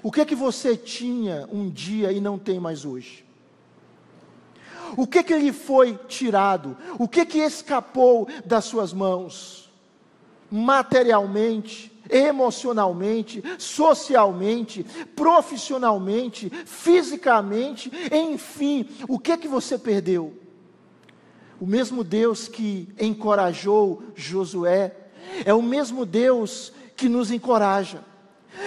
O 0.02 0.12
que 0.12 0.22
é 0.22 0.26
que 0.26 0.36
você 0.36 0.78
tinha 0.78 1.48
um 1.52 1.70
dia 1.70 2.12
e 2.12 2.22
não 2.22 2.38
tem 2.38 2.60
mais 2.60 2.86
hoje? 2.86 3.29
O 4.96 5.08
que 5.08 5.24
que 5.24 5.36
lhe 5.36 5.52
foi 5.52 5.98
tirado? 6.08 6.78
O 6.98 7.08
que 7.08 7.26
que 7.26 7.40
escapou 7.40 8.28
das 8.46 8.66
suas 8.66 8.94
mãos? 8.94 9.70
Materialmente, 10.52 11.92
emocionalmente, 12.10 13.44
socialmente, 13.58 14.84
profissionalmente, 15.16 16.50
fisicamente, 16.66 17.92
enfim, 18.12 18.90
o 19.08 19.20
que 19.20 19.38
que 19.38 19.48
você 19.48 19.78
perdeu? 19.78 20.34
O 21.62 21.68
mesmo 21.68 22.04
Deus 22.04 22.48
que 22.48 22.90
encorajou 23.00 24.02
Josué 24.16 24.96
é 25.46 25.54
o 25.54 25.62
mesmo 25.62 26.06
Deus 26.06 26.72
que 26.96 27.08
nos 27.08 27.32
encoraja. 27.32 28.04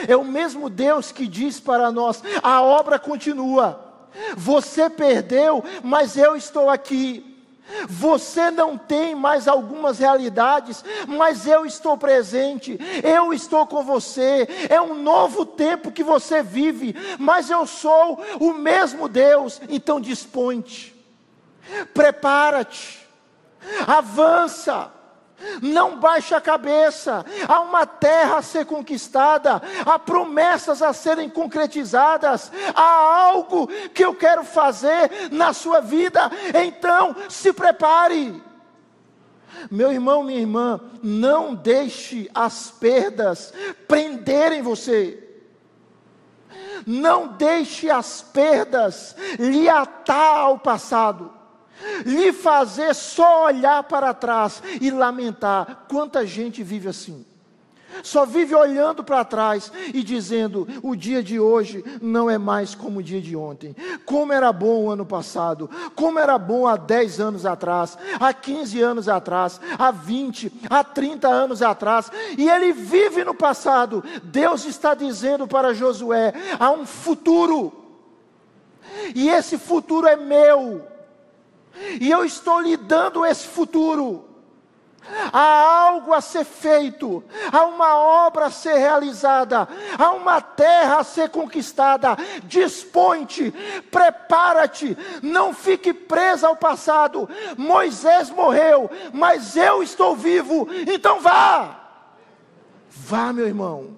É 0.07 0.17
o 0.17 0.25
mesmo 0.25 0.71
Deus 0.71 1.11
que 1.11 1.27
diz 1.27 1.59
para 1.59 1.91
nós: 1.91 2.23
a 2.43 2.63
obra 2.63 2.99
continua. 2.99 3.82
Você 4.37 4.89
perdeu, 4.91 5.65
mas 5.83 6.17
eu 6.17 6.37
estou 6.37 6.69
aqui. 6.71 7.29
Você 7.89 8.51
não 8.51 8.77
tem 8.77 9.15
mais 9.15 9.49
algumas 9.49 9.99
realidades, 9.99 10.85
mas 11.07 11.47
eu 11.47 11.65
estou 11.65 11.97
presente, 11.97 12.79
eu 13.03 13.33
estou 13.33 13.67
com 13.67 13.83
você. 13.83 14.47
É 14.69 14.81
um 14.81 14.95
novo 14.95 15.47
tempo 15.47 15.91
que 15.91 16.03
você 16.03 16.43
vive, 16.43 16.95
mas 17.19 17.51
eu 17.51 17.67
sou 17.67 18.21
o 18.41 18.53
mesmo 18.53 19.09
Deus. 19.09 19.61
Então 19.69 20.01
dispõe-te, 20.01 20.95
prepara-te, 21.95 23.01
avança 23.87 24.93
não 25.61 25.99
baixe 25.99 26.35
a 26.35 26.41
cabeça, 26.41 27.25
há 27.49 27.61
uma 27.61 27.87
terra 27.87 28.39
a 28.39 28.43
ser 28.43 28.67
conquistada, 28.67 29.61
há 29.85 29.99
promessas 29.99 30.83
a 30.83 30.93
serem 30.93 31.29
concretizadas, 31.29 32.51
há 32.75 33.27
algo 33.27 33.67
que 33.93 34.05
eu 34.05 34.15
quero 34.15 34.45
fazer 34.45 35.31
na 35.31 35.53
sua 35.53 35.81
vida, 35.81 36.31
então 36.65 37.15
se 37.29 37.53
prepare. 37.53 38.43
Meu 39.71 39.93
irmão, 39.93 40.25
minha 40.25 40.41
irmã, 40.41 40.81
não 41.03 41.55
deixe 41.55 42.31
as 42.35 42.71
perdas 42.71 43.53
prenderem 43.87 44.63
você. 44.63 45.19
Não 46.85 47.29
deixe 47.29 47.89
as 47.89 48.23
perdas 48.23 49.15
lhe 49.39 49.69
atar 49.69 50.39
ao 50.39 50.59
passado 50.59 51.42
lhe 52.05 52.33
fazer 52.33 52.95
só 52.95 53.47
olhar 53.47 53.83
para 53.85 54.15
trás 54.15 54.63
e 54.81 54.91
lamentar. 54.91 55.87
Quanta 55.89 56.27
gente 56.27 56.63
vive 56.63 56.89
assim? 56.89 57.25
Só 58.03 58.25
vive 58.25 58.55
olhando 58.55 59.05
para 59.05 59.25
trás 59.25 59.71
e 59.93 60.03
dizendo: 60.03 60.67
o 60.83 60.97
dia 60.97 61.23
de 61.23 61.39
hoje 61.39 61.85
não 62.01 62.31
é 62.31 62.39
mais 62.39 62.75
como 62.75 63.01
o 63.01 63.03
dia 63.03 63.21
de 63.21 63.37
ontem. 63.37 63.77
Como 64.07 64.33
era 64.33 64.53
bom 64.53 64.85
o 64.85 64.91
ano 64.91 65.05
passado, 65.05 65.69
como 65.95 66.19
era 66.19 66.39
bom 66.39 66.67
há 66.67 66.77
10 66.77 67.21
anos 67.21 67.45
atrás, 67.45 67.99
há 68.19 68.33
15 68.33 68.81
anos 68.81 69.09
atrás, 69.09 69.61
há 69.79 69.91
20, 69.91 70.53
há 70.71 70.83
30 70.83 71.29
anos 71.29 71.63
atrás, 71.63 72.11
e 72.39 72.49
ele 72.49 72.73
vive 72.73 73.25
no 73.25 73.35
passado. 73.35 74.03
Deus 74.23 74.65
está 74.65 74.95
dizendo 74.95 75.47
para 75.47 75.75
Josué: 75.75 76.33
há 76.59 76.71
um 76.71 76.87
futuro, 76.87 77.73
e 79.15 79.29
esse 79.29 79.59
futuro 79.59 80.07
é 80.07 80.17
meu. 80.17 80.92
E 82.01 82.11
eu 82.11 82.25
estou 82.25 82.61
lhe 82.61 82.77
dando 82.77 83.25
esse 83.25 83.47
futuro. 83.47 84.33
Há 85.33 85.89
algo 85.89 86.15
a 86.15 86.21
ser 86.21 86.45
feito, 86.45 87.25
há 87.53 87.65
uma 87.65 87.97
obra 87.97 88.47
a 88.47 88.51
ser 88.51 88.75
realizada, 88.75 89.69
há 89.99 90.11
uma 90.13 90.41
terra 90.41 90.99
a 90.99 91.05
ser 91.05 91.29
conquistada. 91.29 92.17
Dispõe-te, 92.45 93.53
prepara-te, 93.91 94.97
não 95.21 95.53
fique 95.53 95.93
presa 95.93 96.47
ao 96.47 96.57
passado. 96.57 97.29
Moisés 97.57 98.31
morreu, 98.31 98.91
mas 99.13 99.57
eu 99.57 99.83
estou 99.83 100.15
vivo, 100.15 100.69
então 100.87 101.21
vá. 101.21 101.81
Vá, 102.89 103.33
meu 103.33 103.47
irmão. 103.47 103.97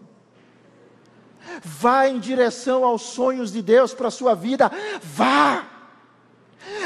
Vá 1.63 2.09
em 2.09 2.19
direção 2.19 2.85
aos 2.85 3.03
sonhos 3.03 3.53
de 3.53 3.61
Deus 3.61 3.93
para 3.93 4.09
a 4.09 4.11
sua 4.11 4.35
vida. 4.35 4.71
Vá 5.03 5.74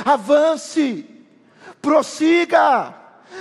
avance, 0.05 1.07
prossiga, 1.81 2.95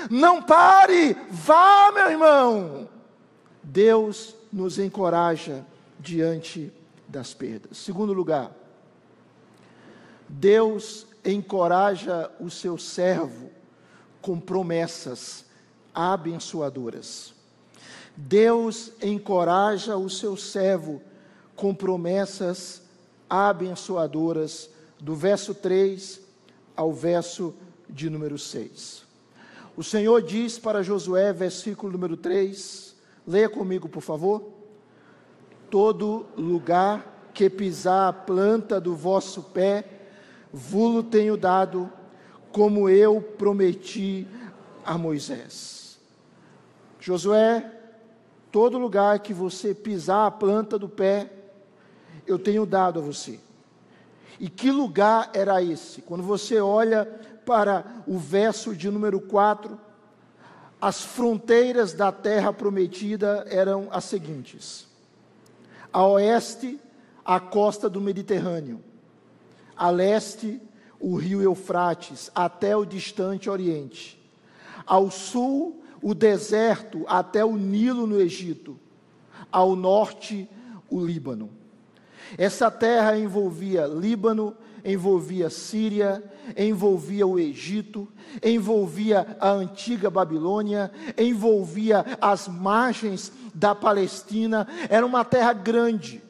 não 0.10 0.42
pare, 0.42 1.16
vá, 1.30 1.92
meu 1.94 2.10
irmão. 2.10 2.90
Deus 3.64 4.36
nos 4.52 4.80
encoraja 4.80 5.66
diante 6.00 6.72
das 7.08 7.34
perdas. 7.34 7.78
Segundo 7.78 8.14
lugar, 8.14 8.52
Deus 10.28 11.06
encoraja 11.24 12.32
o 12.40 12.50
seu 12.50 12.78
servo 12.78 13.50
com 14.22 14.40
promessas 14.40 15.46
abençoadoras. 15.94 17.34
Deus 18.16 18.92
encoraja 19.02 19.96
o 19.96 20.10
seu 20.10 20.36
servo 20.36 21.02
com 21.56 21.74
promessas 21.74 22.82
abençoadoras, 23.30 24.70
do 25.00 25.16
verso 25.16 25.54
3 25.54 26.27
ao 26.78 26.94
verso 26.94 27.54
de 27.90 28.10
número 28.10 28.38
6. 28.38 29.04
O 29.76 29.84
Senhor 29.84 30.22
diz 30.22 30.58
para 30.58 30.84
Josué, 30.84 31.34
versículo 31.34 31.92
número 31.92 32.16
3, 32.16 32.96
leia 33.28 33.50
comigo, 33.50 33.90
por 33.90 34.02
favor. 34.02 34.54
Todo 35.70 36.28
lugar 36.38 37.32
que 37.34 37.50
pisar 37.50 38.10
a 38.10 38.14
planta 38.14 38.80
do 38.80 38.96
vosso 38.96 39.44
pé, 39.44 39.84
vulo 40.54 41.04
tenho 41.04 41.36
dado, 41.36 41.92
como 42.52 42.90
eu 42.90 43.22
prometi 43.22 44.28
a 44.86 44.98
Moisés. 44.98 46.00
Josué, 47.00 47.72
todo 48.52 48.78
lugar 48.78 49.20
que 49.20 49.34
você 49.34 49.76
pisar 49.76 50.28
a 50.28 50.32
planta 50.32 50.80
do 50.80 50.90
pé, 50.90 51.32
eu 52.26 52.40
tenho 52.40 52.66
dado 52.66 53.00
a 53.00 53.02
você. 53.04 53.40
E 54.40 54.50
que 54.50 54.72
lugar 54.72 55.32
era 55.34 55.62
esse? 55.62 56.02
Quando 56.02 56.24
você 56.24 56.60
olha 56.60 57.06
para 57.46 58.04
o 58.06 58.18
verso 58.18 58.76
de 58.76 58.90
número 58.90 59.20
4, 59.20 59.80
as 60.80 61.02
fronteiras 61.02 61.94
da 61.94 62.12
terra 62.12 62.54
prometida 62.54 63.46
eram 63.50 63.88
as 63.92 64.04
seguintes: 64.04 64.88
a 65.92 66.06
oeste, 66.06 66.80
a 67.26 67.40
costa 67.40 67.90
do 67.90 68.00
Mediterrâneo, 68.00 68.82
a 69.76 69.90
leste, 69.90 70.62
o 71.00 71.16
rio 71.16 71.42
Eufrates, 71.42 72.30
até 72.34 72.76
o 72.76 72.86
distante 72.86 73.50
Oriente, 73.50 74.22
ao 74.86 75.10
sul, 75.10 75.82
o 76.02 76.14
deserto, 76.14 77.04
até 77.08 77.44
o 77.44 77.56
Nilo 77.58 78.06
no 78.06 78.20
Egito, 78.20 78.80
ao 79.52 79.76
norte, 79.76 80.48
o 80.90 81.04
Líbano. 81.04 81.57
Essa 82.38 82.72
terra 82.72 83.18
envolvia 83.18 83.86
Líbano, 83.86 84.56
envolvia 84.84 85.50
Síria, 85.50 86.24
envolvia 86.56 87.28
o 87.28 87.38
Egito, 87.38 88.08
envolvia 88.44 89.38
a 89.40 89.50
antiga 89.50 90.10
Babilônia, 90.10 90.92
envolvia 91.18 92.06
as 92.22 92.48
margens 92.48 93.32
da 93.54 93.76
Palestina, 93.76 94.68
era 94.90 95.06
uma 95.06 95.26
terra 95.26 95.54
grande. 95.54 96.24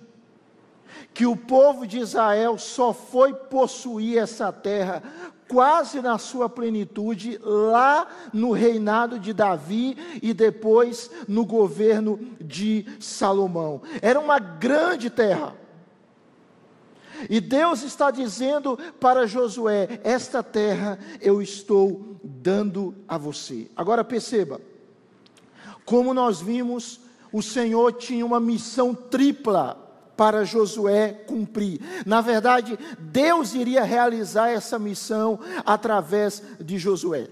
Que 1.13 1.25
o 1.25 1.35
povo 1.35 1.85
de 1.85 1.99
Israel 1.99 2.57
só 2.57 2.93
foi 2.93 3.33
possuir 3.33 4.17
essa 4.17 4.51
terra 4.51 5.01
quase 5.47 6.01
na 6.01 6.17
sua 6.17 6.49
plenitude, 6.49 7.39
lá 7.41 8.07
no 8.33 8.51
reinado 8.51 9.19
de 9.19 9.33
Davi 9.33 9.97
e 10.21 10.33
depois 10.33 11.09
no 11.27 11.45
governo 11.45 12.19
de 12.39 12.85
Salomão. 12.99 13.81
Era 14.01 14.19
uma 14.19 14.39
grande 14.39 15.09
terra. 15.09 15.55
E 17.29 17.39
Deus 17.39 17.83
está 17.83 18.11
dizendo 18.11 18.77
para 18.99 19.27
Josué: 19.27 19.99
Esta 20.03 20.43
terra 20.43 20.99
eu 21.21 21.41
estou 21.41 22.19
dando 22.23 22.95
a 23.07 23.17
você. 23.17 23.69
Agora 23.75 24.03
perceba, 24.03 24.61
como 25.85 26.13
nós 26.13 26.41
vimos, 26.41 26.99
o 27.31 27.41
Senhor 27.41 27.93
tinha 27.93 28.25
uma 28.25 28.39
missão 28.39 28.93
tripla 28.93 29.83
para 30.17 30.43
Josué 30.43 31.13
cumprir. 31.27 31.79
Na 32.05 32.21
verdade, 32.21 32.77
Deus 32.99 33.53
iria 33.53 33.83
realizar 33.83 34.49
essa 34.49 34.79
missão 34.79 35.39
através 35.65 36.41
de 36.59 36.77
Josué. 36.77 37.27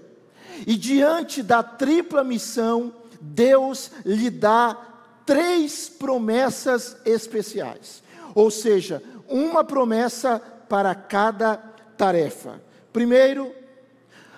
E 0.66 0.76
diante 0.76 1.42
da 1.42 1.62
tripla 1.62 2.22
missão, 2.22 2.94
Deus 3.20 3.90
lhe 4.04 4.30
dá 4.30 4.78
três 5.26 5.88
promessas 5.88 6.96
especiais. 7.04 8.02
Ou 8.34 8.50
seja, 8.50 9.02
uma 9.28 9.64
promessa 9.64 10.40
para 10.68 10.94
cada 10.94 11.56
tarefa. 11.96 12.60
Primeiro, 12.92 13.52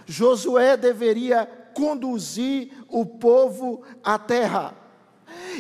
Josué 0.07 0.77
deveria 0.77 1.47
conduzir 1.75 2.73
o 2.89 3.05
povo 3.05 3.83
à 4.03 4.19
terra. 4.19 4.75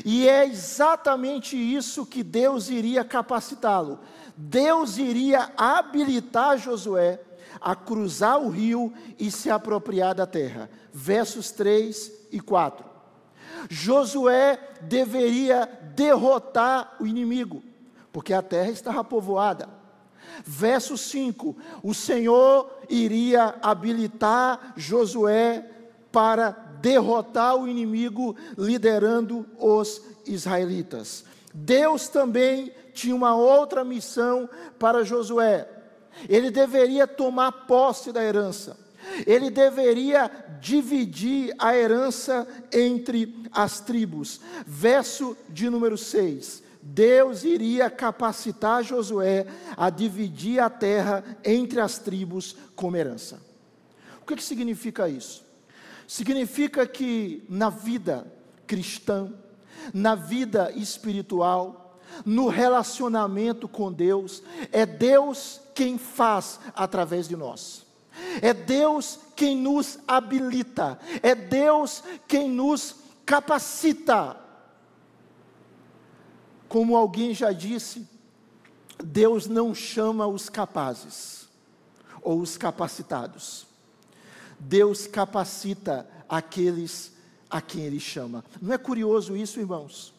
E 0.04 0.28
é 0.28 0.46
exatamente 0.46 1.56
isso 1.56 2.06
que 2.06 2.22
Deus 2.22 2.70
iria 2.70 3.04
capacitá-lo. 3.04 4.00
Deus 4.36 4.98
iria 4.98 5.52
habilitar 5.56 6.58
Josué 6.58 7.20
a 7.60 7.74
cruzar 7.74 8.40
o 8.40 8.48
rio 8.48 8.92
e 9.18 9.30
se 9.30 9.50
apropriar 9.50 10.14
da 10.14 10.26
terra. 10.26 10.70
Versos 10.92 11.50
3 11.50 12.28
e 12.32 12.40
4. 12.40 12.84
Josué 13.68 14.58
deveria 14.82 15.66
derrotar 15.94 16.96
o 17.00 17.06
inimigo 17.06 17.62
porque 18.18 18.34
a 18.34 18.42
terra 18.42 18.72
estava 18.72 19.04
povoada. 19.04 19.68
Verso 20.44 20.98
5: 20.98 21.56
O 21.84 21.94
Senhor 21.94 22.68
iria 22.88 23.54
habilitar 23.62 24.72
Josué 24.76 25.64
para 26.10 26.50
derrotar 26.80 27.54
o 27.54 27.68
inimigo, 27.68 28.34
liderando 28.56 29.46
os 29.56 30.02
israelitas. 30.26 31.24
Deus 31.54 32.08
também 32.08 32.72
tinha 32.92 33.14
uma 33.14 33.36
outra 33.36 33.84
missão 33.84 34.50
para 34.80 35.04
Josué. 35.04 35.68
Ele 36.28 36.50
deveria 36.50 37.06
tomar 37.06 37.52
posse 37.68 38.10
da 38.10 38.24
herança. 38.24 38.76
Ele 39.28 39.48
deveria 39.48 40.28
dividir 40.60 41.54
a 41.56 41.76
herança 41.76 42.48
entre 42.72 43.44
as 43.52 43.78
tribos. 43.78 44.40
Verso 44.66 45.36
de 45.48 45.70
número 45.70 45.96
6. 45.96 46.66
Deus 46.90 47.44
iria 47.44 47.90
capacitar 47.90 48.82
Josué 48.82 49.46
a 49.76 49.90
dividir 49.90 50.58
a 50.58 50.70
terra 50.70 51.22
entre 51.44 51.80
as 51.80 51.98
tribos 51.98 52.56
como 52.74 52.96
herança. 52.96 53.42
O 54.22 54.24
que, 54.24 54.34
que 54.34 54.42
significa 54.42 55.06
isso? 55.06 55.44
Significa 56.06 56.86
que 56.86 57.44
na 57.46 57.68
vida 57.68 58.26
cristã, 58.66 59.30
na 59.92 60.14
vida 60.14 60.72
espiritual, 60.72 62.00
no 62.24 62.48
relacionamento 62.48 63.68
com 63.68 63.92
Deus, 63.92 64.42
é 64.72 64.86
Deus 64.86 65.60
quem 65.74 65.98
faz 65.98 66.58
através 66.74 67.28
de 67.28 67.36
nós. 67.36 67.84
É 68.40 68.54
Deus 68.54 69.18
quem 69.36 69.54
nos 69.58 69.98
habilita, 70.08 70.98
é 71.22 71.34
Deus 71.34 72.02
quem 72.26 72.48
nos 72.48 72.96
capacita 73.26 74.47
como 76.68 76.96
alguém 76.96 77.34
já 77.34 77.52
disse, 77.52 78.06
Deus 79.02 79.46
não 79.46 79.74
chama 79.74 80.26
os 80.26 80.48
capazes 80.48 81.48
ou 82.22 82.40
os 82.40 82.56
capacitados. 82.56 83.66
Deus 84.58 85.06
capacita 85.06 86.08
aqueles 86.28 87.12
a 87.48 87.60
quem 87.60 87.84
Ele 87.84 88.00
chama. 88.00 88.44
Não 88.60 88.74
é 88.74 88.78
curioso 88.78 89.36
isso, 89.36 89.60
irmãos? 89.60 90.12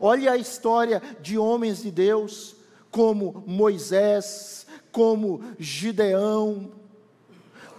Olhe 0.00 0.28
a 0.28 0.36
história 0.36 1.02
de 1.20 1.36
homens 1.36 1.82
de 1.82 1.90
Deus, 1.90 2.56
como 2.90 3.44
Moisés, 3.46 4.66
como 4.90 5.42
Gideão, 5.58 6.72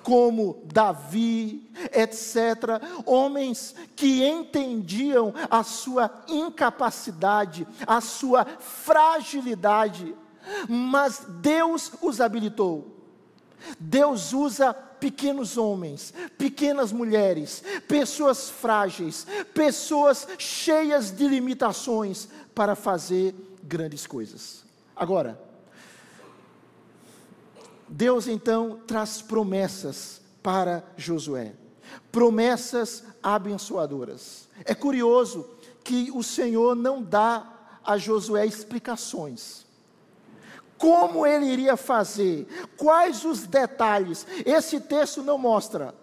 como 0.06 0.62
Davi, 0.72 1.68
etc. 1.92 2.80
Homens 3.08 3.74
que 3.96 4.24
entendiam 4.24 5.34
a 5.50 5.64
sua 5.64 6.24
incapacidade, 6.28 7.68
a 7.88 8.00
sua 8.00 8.46
fragilidade, 8.46 10.16
mas 10.70 11.26
Deus 11.42 11.92
os 12.04 12.22
habilitou. 12.22 12.96
Deus 13.80 14.32
usa 14.32 14.76
pequenos 14.76 15.58
homens, 15.58 16.14
pequenas 16.38 16.92
mulheres, 16.92 17.64
pessoas 17.88 18.48
frágeis, 18.48 19.26
pessoas 19.56 20.28
cheias 20.38 21.10
de 21.10 21.28
limitações 21.28 22.30
para 22.54 22.76
fazer 22.76 23.34
grandes 23.64 24.06
coisas. 24.06 24.64
Agora, 24.96 25.45
Deus 27.96 28.28
então 28.28 28.82
traz 28.86 29.22
promessas 29.22 30.20
para 30.44 30.84
Josué, 30.98 31.54
promessas 32.12 33.06
abençoadoras. 33.24 34.50
É 34.66 34.76
curioso 34.76 35.50
que 35.82 36.12
o 36.14 36.22
Senhor 36.22 36.76
não 36.76 37.02
dá 37.02 37.70
a 37.86 37.98
Josué 37.98 38.46
explicações. 38.46 39.66
Como 40.78 41.26
ele 41.26 41.46
iria 41.46 41.78
fazer? 41.78 42.46
Quais 42.76 43.24
os 43.24 43.44
detalhes? 43.48 44.28
Esse 44.46 44.82
texto 44.82 45.24
não 45.24 45.38
mostra. 45.38 45.96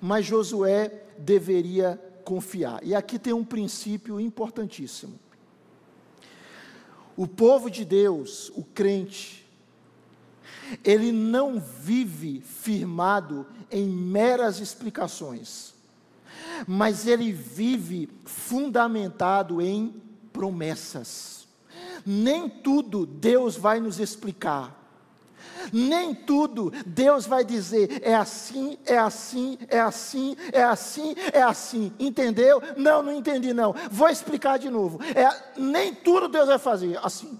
Mas 0.00 0.24
Josué 0.24 1.02
deveria 1.18 2.00
confiar. 2.24 2.82
E 2.82 2.94
aqui 2.94 3.18
tem 3.18 3.34
um 3.34 3.44
princípio 3.44 4.18
importantíssimo. 4.18 5.20
O 7.14 7.28
povo 7.28 7.70
de 7.70 7.84
Deus, 7.84 8.50
o 8.56 8.64
crente, 8.64 9.41
ele 10.84 11.12
não 11.12 11.60
vive 11.60 12.40
firmado 12.40 13.46
em 13.70 13.86
meras 13.86 14.60
explicações, 14.60 15.74
mas 16.66 17.06
ele 17.06 17.32
vive 17.32 18.08
fundamentado 18.24 19.60
em 19.60 19.94
promessas. 20.32 21.46
Nem 22.04 22.48
tudo 22.48 23.06
Deus 23.06 23.56
vai 23.56 23.80
nos 23.80 24.00
explicar. 24.00 24.80
Nem 25.72 26.14
tudo 26.14 26.72
Deus 26.84 27.26
vai 27.26 27.44
dizer 27.44 28.00
é 28.02 28.14
assim, 28.14 28.78
é 28.84 28.98
assim, 28.98 29.58
é 29.68 29.78
assim, 29.78 30.36
é 30.52 30.62
assim, 30.62 31.14
é 31.32 31.42
assim. 31.42 31.92
Entendeu? 31.98 32.60
Não, 32.76 33.02
não 33.02 33.12
entendi 33.12 33.52
não. 33.52 33.74
Vou 33.90 34.08
explicar 34.08 34.58
de 34.58 34.68
novo. 34.70 34.98
É, 35.14 35.60
nem 35.60 35.94
tudo 35.94 36.28
Deus 36.28 36.48
vai 36.48 36.58
fazer 36.58 36.98
assim. 37.02 37.38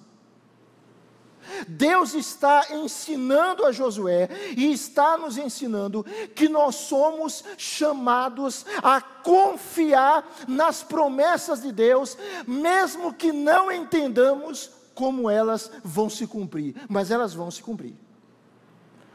Deus 1.67 2.15
está 2.15 2.67
ensinando 2.71 3.65
a 3.65 3.73
Josué 3.73 4.29
e 4.57 4.73
está 4.73 5.17
nos 5.17 5.37
ensinando 5.37 6.05
que 6.35 6.49
nós 6.49 6.75
somos 6.75 7.45
chamados 7.57 8.65
a 8.83 9.01
confiar 9.01 10.25
nas 10.47 10.83
promessas 10.83 11.63
de 11.63 11.73
Deus, 11.73 12.17
mesmo 12.47 13.13
que 13.13 13.33
não 13.33 13.71
entendamos 13.71 14.71
como 14.95 15.31
elas 15.31 15.71
vão 15.83 16.09
se 16.09 16.27
cumprir, 16.27 16.75
mas 16.89 17.11
elas 17.11 17.35
vão 17.35 17.51
se 17.51 17.63
cumprir. 17.63 17.95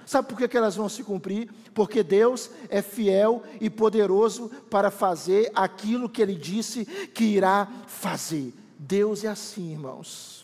Sabe 0.08 0.30
por 0.30 0.38
que, 0.38 0.58
elas 0.58 0.78
vão 0.78 0.88
se 0.88 1.04
cumprir? 1.04 1.52
Porque 1.74 2.02
Deus 2.02 2.50
é 2.70 2.82
fiel 2.82 3.44
e 3.60 3.70
poderoso 3.70 4.50
para 4.70 4.90
fazer 4.90 5.52
aquilo 5.54 6.08
que 6.08 6.22
Ele 6.22 6.34
disse 6.34 6.86
que 6.86 7.26
irá 7.26 7.68
fazer. 7.88 8.54
Deus 8.80 9.26
é 9.26 9.28
assim, 9.28 9.74
irmãos. 9.74 10.37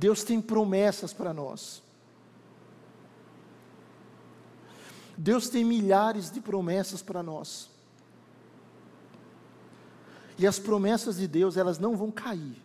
Deus 0.00 0.24
tem 0.24 0.40
promessas 0.40 1.12
para 1.12 1.32
nós. 1.32 1.82
Deus 5.16 5.48
tem 5.48 5.64
milhares 5.64 6.30
de 6.30 6.40
promessas 6.40 7.02
para 7.02 7.22
nós. 7.22 7.68
E 10.38 10.46
as 10.46 10.58
promessas 10.58 11.18
de 11.18 11.28
Deus, 11.28 11.58
elas 11.58 11.78
não 11.78 11.94
vão 11.96 12.10
cair. 12.10 12.56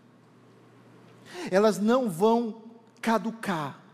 Elas 1.51 1.77
não 1.77 2.09
vão 2.09 2.63
caducar 3.01 3.85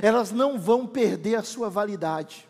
elas 0.00 0.30
não 0.30 0.58
vão 0.58 0.86
perder 0.86 1.36
a 1.36 1.42
sua 1.42 1.68
validade. 1.68 2.48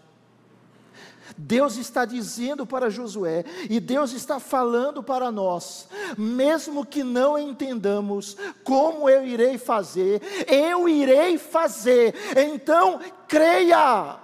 Deus 1.36 1.76
está 1.76 2.04
dizendo 2.04 2.66
para 2.66 2.90
Josué, 2.90 3.44
e 3.68 3.80
Deus 3.80 4.12
está 4.12 4.38
falando 4.38 5.02
para 5.02 5.30
nós, 5.30 5.88
mesmo 6.16 6.84
que 6.84 7.02
não 7.02 7.38
entendamos 7.38 8.36
como 8.64 9.08
eu 9.08 9.24
irei 9.26 9.58
fazer, 9.58 10.20
eu 10.46 10.88
irei 10.88 11.38
fazer, 11.38 12.14
então 12.36 13.00
creia. 13.28 14.18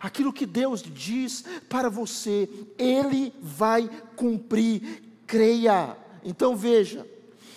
Aquilo 0.00 0.34
que 0.34 0.44
Deus 0.44 0.82
diz 0.82 1.44
para 1.68 1.88
você, 1.88 2.48
Ele 2.76 3.32
vai 3.40 3.88
cumprir, 4.14 5.02
creia. 5.26 5.96
Então 6.22 6.54
veja, 6.54 7.06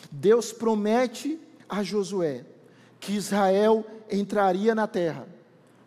Deus 0.10 0.54
promete 0.54 1.38
a 1.68 1.84
Josué 1.84 2.46
que 3.02 3.14
Israel 3.14 3.86
entraria 4.10 4.74
na 4.74 4.88
terra. 4.88 5.28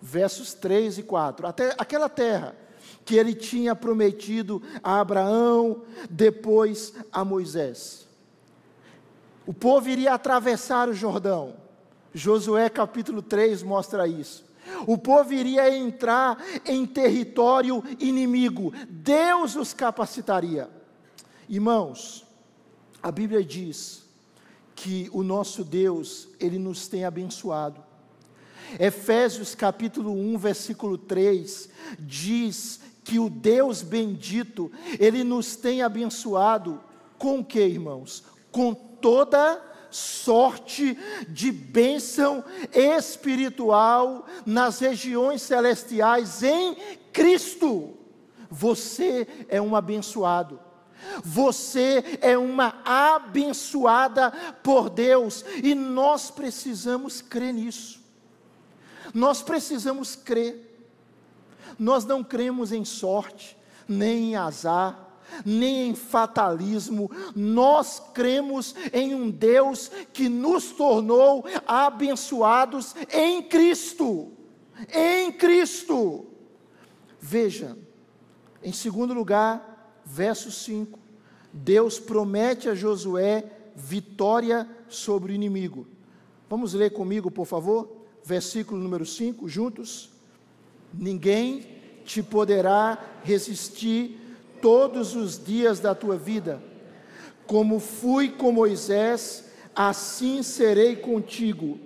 Versos 0.03 0.55
3 0.55 0.99
e 0.99 1.03
4. 1.03 1.47
Até 1.47 1.75
aquela 1.79 2.09
terra 2.09 2.55
que 3.11 3.17
ele 3.17 3.35
tinha 3.35 3.75
prometido 3.75 4.63
a 4.85 5.01
Abraão, 5.01 5.83
depois 6.09 6.95
a 7.11 7.25
Moisés. 7.25 8.07
O 9.45 9.53
povo 9.53 9.89
iria 9.89 10.15
atravessar 10.15 10.89
o 10.89 10.95
Jordão. 10.95 11.57
Josué 12.15 12.71
capítulo 12.71 13.21
3 13.21 13.65
mostra 13.65 14.07
isso. 14.07 14.45
O 14.87 14.97
povo 14.97 15.35
iria 15.35 15.77
entrar 15.77 16.41
em 16.65 16.87
território 16.87 17.83
inimigo. 17.99 18.73
Deus 18.89 19.57
os 19.57 19.73
capacitaria. 19.73 20.71
Irmãos, 21.49 22.25
a 23.03 23.11
Bíblia 23.11 23.43
diz 23.43 24.05
que 24.77 25.11
o 25.13 25.25
nosso 25.25 25.65
Deus, 25.65 26.29
ele 26.39 26.61
nos 26.61 26.87
tem 26.87 27.05
abençoado. 27.05 27.83
Efésios 28.79 29.53
capítulo 29.57 30.13
1, 30.13 30.39
versículo 30.39 30.97
3 30.97 31.69
diz 31.99 32.79
que 33.05 33.19
o 33.19 33.29
Deus 33.31 33.83
bendito, 33.83 34.71
ele 34.99 35.25
nos 35.25 35.57
tem 35.57 35.83
abençoado 35.83 36.81
com 37.19 37.45
que, 37.45 37.61
irmãos? 37.61 38.25
Com 38.51 38.75
toda 38.75 39.63
sorte 39.91 40.97
de 41.29 41.51
bênção 41.51 42.45
espiritual 42.73 44.27
nas 44.47 44.79
regiões 44.79 45.43
celestiais 45.43 46.43
em 46.43 46.77
Cristo. 47.13 47.97
Você 48.51 49.27
é 49.49 49.61
um 49.61 49.77
abençoado. 49.77 50.61
Você 51.25 52.19
é 52.21 52.37
uma 52.37 52.81
abençoada 52.85 54.31
por 54.63 54.91
Deus 54.91 55.45
e 55.63 55.75
nós 55.75 56.31
precisamos 56.31 57.23
crer 57.23 57.55
nisso. 57.55 58.01
Nós 59.15 59.43
precisamos 59.43 60.15
crer. 60.15 60.70
Nós 61.79 62.05
não 62.05 62.23
cremos 62.23 62.73
em 62.73 62.85
sorte, 62.85 63.57
nem 63.89 64.31
em 64.31 64.37
azar, 64.37 65.09
nem 65.45 65.89
em 65.89 65.95
fatalismo, 65.95 67.11
nós 67.35 68.03
cremos 68.13 68.75
em 68.93 69.15
um 69.15 69.31
Deus 69.31 69.91
que 70.13 70.29
nos 70.29 70.73
tornou 70.73 71.45
abençoados 71.67 72.95
em 73.13 73.43
Cristo. 73.43 74.33
Em 74.93 75.31
Cristo. 75.31 76.27
Veja, 77.21 77.77
em 78.63 78.73
segundo 78.73 79.15
lugar, 79.15 80.01
verso 80.05 80.51
5, 80.51 80.99
Deus 81.53 82.01
promete 82.01 82.69
a 82.69 82.75
Josué 82.75 83.45
vitória 83.77 84.69
sobre 84.89 85.33
o 85.33 85.35
inimigo. 85.35 85.87
Vamos 86.49 86.75
ler 86.75 86.91
comigo, 86.93 87.31
por 87.31 87.47
favor? 87.47 88.01
versículo 88.25 88.81
número 88.81 89.05
5, 89.05 89.49
juntos. 89.49 90.11
Ninguém 90.93 91.67
te 92.05 92.23
poderá 92.23 92.99
resistir 93.23 94.19
todos 94.61 95.15
os 95.15 95.43
dias 95.43 95.81
da 95.81 95.95
tua 95.95 96.17
vida. 96.17 96.63
Como 97.47 97.81
fui 97.81 98.29
com 98.29 98.53
Moisés, 98.53 99.45
assim 99.75 100.43
serei 100.43 100.97
contigo. 100.97 101.79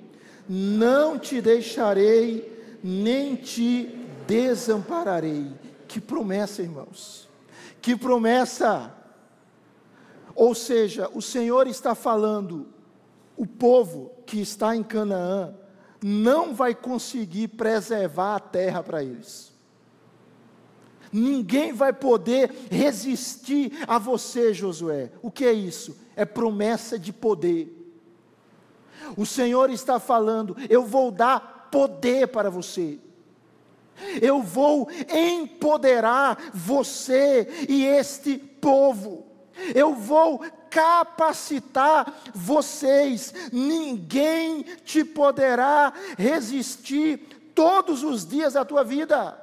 Não 0.48 1.18
te 1.18 1.40
deixarei, 1.40 2.78
nem 2.82 3.34
te 3.36 3.88
desampararei. 4.26 5.50
Que 5.88 6.00
promessa, 6.00 6.62
irmãos. 6.62 7.28
Que 7.80 7.96
promessa. 7.96 8.92
Ou 10.34 10.54
seja, 10.54 11.08
o 11.14 11.22
Senhor 11.22 11.66
está 11.66 11.94
falando, 11.94 12.66
o 13.36 13.46
povo 13.46 14.10
que 14.26 14.40
está 14.40 14.74
em 14.74 14.82
Canaã, 14.82 15.54
não 16.06 16.52
vai 16.52 16.74
conseguir 16.74 17.48
preservar 17.48 18.36
a 18.36 18.38
terra 18.38 18.82
para 18.82 19.02
eles. 19.02 19.50
Ninguém 21.10 21.72
vai 21.72 21.94
poder 21.94 22.52
resistir 22.70 23.72
a 23.88 23.98
você, 23.98 24.52
Josué. 24.52 25.12
O 25.22 25.30
que 25.30 25.46
é 25.46 25.52
isso? 25.54 25.96
É 26.14 26.26
promessa 26.26 26.98
de 26.98 27.10
poder. 27.10 27.72
O 29.16 29.24
Senhor 29.24 29.70
está 29.70 29.98
falando: 29.98 30.54
eu 30.68 30.84
vou 30.84 31.10
dar 31.10 31.68
poder 31.70 32.28
para 32.28 32.50
você. 32.50 32.98
Eu 34.20 34.42
vou 34.42 34.90
empoderar 35.08 36.50
você 36.52 37.48
e 37.66 37.82
este 37.82 38.36
povo. 38.36 39.26
Eu 39.74 39.94
vou 39.94 40.44
capacitar 40.74 42.12
vocês, 42.34 43.32
ninguém 43.52 44.64
te 44.84 45.04
poderá 45.04 45.92
resistir 46.18 47.18
todos 47.54 48.02
os 48.02 48.26
dias 48.26 48.54
da 48.54 48.64
tua 48.64 48.82
vida. 48.82 49.40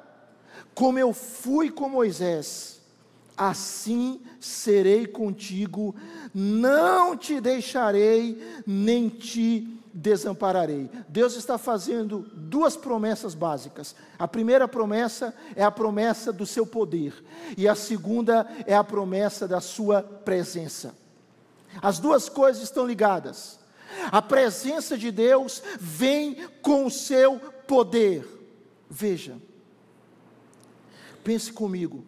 Como 0.75 0.99
eu 0.99 1.13
fui 1.13 1.71
com 1.71 1.87
Moisés, 1.87 2.81
assim 3.37 4.19
serei 4.41 5.07
contigo, 5.07 5.95
não 6.33 7.15
te 7.15 7.39
deixarei, 7.39 8.61
nem 8.67 9.07
te 9.07 9.79
desampararei. 9.93 10.89
Deus 11.07 11.37
está 11.37 11.57
fazendo 11.57 12.29
duas 12.33 12.75
promessas 12.75 13.33
básicas. 13.33 13.95
A 14.19 14.27
primeira 14.27 14.67
promessa 14.67 15.33
é 15.55 15.63
a 15.63 15.71
promessa 15.71 16.33
do 16.33 16.45
seu 16.45 16.65
poder, 16.65 17.13
e 17.57 17.69
a 17.69 17.75
segunda 17.75 18.45
é 18.65 18.75
a 18.75 18.83
promessa 18.83 19.47
da 19.47 19.61
sua 19.61 20.01
presença. 20.03 21.00
As 21.81 21.99
duas 21.99 22.27
coisas 22.27 22.63
estão 22.63 22.85
ligadas. 22.85 23.59
A 24.11 24.21
presença 24.21 24.97
de 24.97 25.11
Deus 25.11 25.61
vem 25.79 26.47
com 26.61 26.85
o 26.85 26.91
seu 26.91 27.39
poder. 27.67 28.27
Veja, 28.89 29.37
pense 31.23 31.51
comigo. 31.51 32.05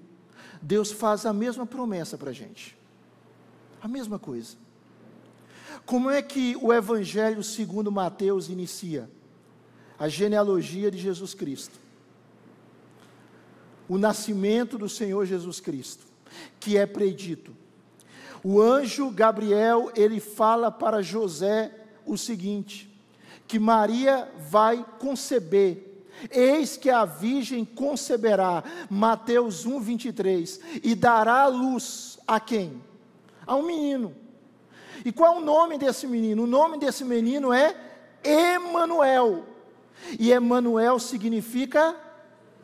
Deus 0.61 0.91
faz 0.91 1.25
a 1.25 1.33
mesma 1.33 1.65
promessa 1.65 2.17
para 2.17 2.29
a 2.29 2.33
gente, 2.33 2.77
a 3.81 3.87
mesma 3.87 4.17
coisa. 4.17 4.55
Como 5.85 6.09
é 6.09 6.21
que 6.21 6.55
o 6.61 6.71
Evangelho 6.71 7.43
segundo 7.43 7.91
Mateus 7.91 8.47
inicia? 8.47 9.09
A 9.99 10.07
genealogia 10.07 10.89
de 10.89 10.97
Jesus 10.97 11.33
Cristo. 11.33 11.77
O 13.87 13.97
nascimento 13.97 14.77
do 14.77 14.87
Senhor 14.87 15.25
Jesus 15.25 15.59
Cristo, 15.59 16.05
que 16.59 16.77
é 16.77 16.85
predito 16.85 17.53
O 18.43 18.61
anjo 18.61 19.09
Gabriel, 19.09 19.91
ele 19.95 20.19
fala 20.19 20.69
para 20.69 21.01
José 21.01 21.71
o 22.05 22.17
seguinte: 22.17 22.93
que 23.47 23.57
Maria 23.57 24.29
vai 24.49 24.85
conceber. 24.99 25.91
Eis 26.29 26.77
que 26.77 26.89
a 26.89 27.05
virgem 27.05 27.65
conceberá, 27.65 28.63
Mateus 28.89 29.65
1, 29.65 29.79
23, 29.79 30.59
e 30.83 30.93
dará 30.93 31.47
luz 31.47 32.19
a 32.27 32.39
quem? 32.39 32.81
A 33.47 33.55
um 33.55 33.63
menino. 33.63 34.15
E 35.03 35.11
qual 35.11 35.35
é 35.35 35.37
o 35.37 35.41
nome 35.43 35.77
desse 35.77 36.05
menino? 36.05 36.43
O 36.43 36.47
nome 36.47 36.77
desse 36.77 37.03
menino 37.03 37.51
é 37.51 37.75
Emanuel. 38.23 39.45
E 40.19 40.31
Emanuel 40.31 40.99
significa 40.99 41.95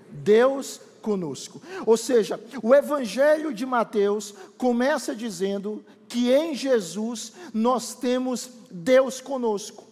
Deus 0.10 0.80
conosco. 1.02 1.62
Ou 1.86 1.98
seja, 1.98 2.40
o 2.62 2.74
Evangelho 2.74 3.54
de 3.54 3.66
Mateus 3.66 4.34
começa 4.58 5.16
dizendo 5.16 5.84
que 6.08 6.32
em 6.32 6.56
Jesus 6.56 7.34
nós 7.54 7.94
temos 7.96 8.50
Deus 8.72 9.22
conosco. 9.22 9.88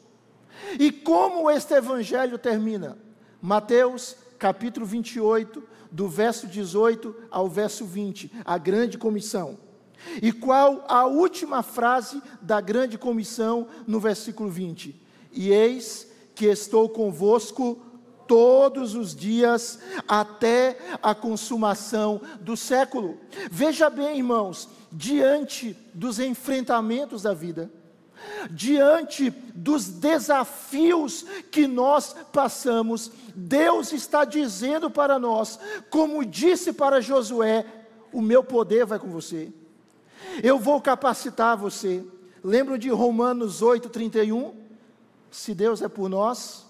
E 0.80 0.92
como 0.92 1.50
este 1.50 1.74
Evangelho 1.74 2.38
termina? 2.38 2.98
Mateus 3.42 4.16
capítulo 4.38 4.86
28, 4.86 5.64
do 5.92 6.08
verso 6.08 6.48
18 6.48 7.16
ao 7.32 7.48
verso 7.48 7.86
20, 7.86 8.32
a 8.46 8.58
grande 8.58 8.98
comissão. 8.98 9.58
E 10.22 10.32
qual 10.32 10.86
a 10.88 11.06
última 11.06 11.64
frase 11.64 12.22
da 12.42 12.62
grande 12.62 12.98
comissão 12.98 13.68
no 13.86 14.00
versículo 14.00 14.50
20? 14.50 15.02
E 15.32 15.52
eis 15.52 16.08
que 16.36 16.46
estou 16.46 16.88
convosco 16.88 17.82
todos 18.28 18.96
os 18.96 19.16
dias 19.16 19.80
até 20.08 20.78
a 21.02 21.16
consumação 21.16 22.22
do 22.42 22.58
século. 22.58 23.18
Veja 23.50 23.90
bem, 23.90 24.18
irmãos, 24.18 24.70
diante 24.92 25.76
dos 25.94 26.20
enfrentamentos 26.20 27.24
da 27.24 27.34
vida, 27.34 27.72
diante 28.52 29.30
dos 29.54 29.88
desafios 29.88 31.26
que 31.52 31.68
nós 31.68 32.16
passamos, 32.32 33.12
Deus 33.36 33.92
está 33.94 34.26
dizendo 34.26 34.90
para 34.90 35.18
nós, 35.18 35.60
como 35.90 36.26
disse 36.26 36.74
para 36.74 37.02
Josué: 37.02 37.66
o 38.12 38.22
meu 38.22 38.44
poder 38.44 38.86
vai 38.86 39.00
com 39.00 39.10
você, 39.10 39.52
eu 40.44 40.60
vou 40.60 40.82
capacitar 40.82 41.58
você. 41.58 42.04
Lembram 42.44 42.78
de 42.78 42.90
Romanos 42.90 43.62
8,31? 43.62 44.54
Se 45.30 45.54
Deus 45.54 45.82
é 45.82 45.88
por 45.88 46.10
nós, 46.10 46.67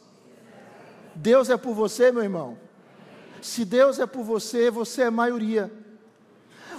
Deus 1.17 1.49
é 1.49 1.57
por 1.57 1.73
você, 1.73 2.11
meu 2.11 2.23
irmão. 2.23 2.57
Se 3.41 3.65
Deus 3.65 3.99
é 3.99 4.05
por 4.05 4.23
você, 4.23 4.69
você 4.69 5.03
é 5.03 5.09
maioria. 5.09 5.71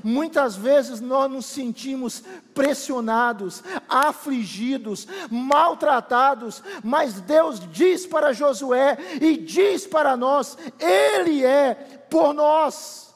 Muitas 0.03 0.55
vezes 0.55 1.01
nós 1.01 1.29
nos 1.31 1.47
sentimos 1.47 2.23
pressionados, 2.55 3.65
afligidos, 3.89 5.09
maltratados, 5.29 6.63
mas 6.85 7.21
Deus 7.21 7.61
diz 7.73 8.07
para 8.07 8.33
Josué 8.33 8.97
e 9.21 9.37
diz 9.37 9.87
para 9.87 10.17
nós: 10.17 10.57
Ele 10.79 11.45
é 11.45 11.75
por 12.09 12.33
nós. 12.33 13.13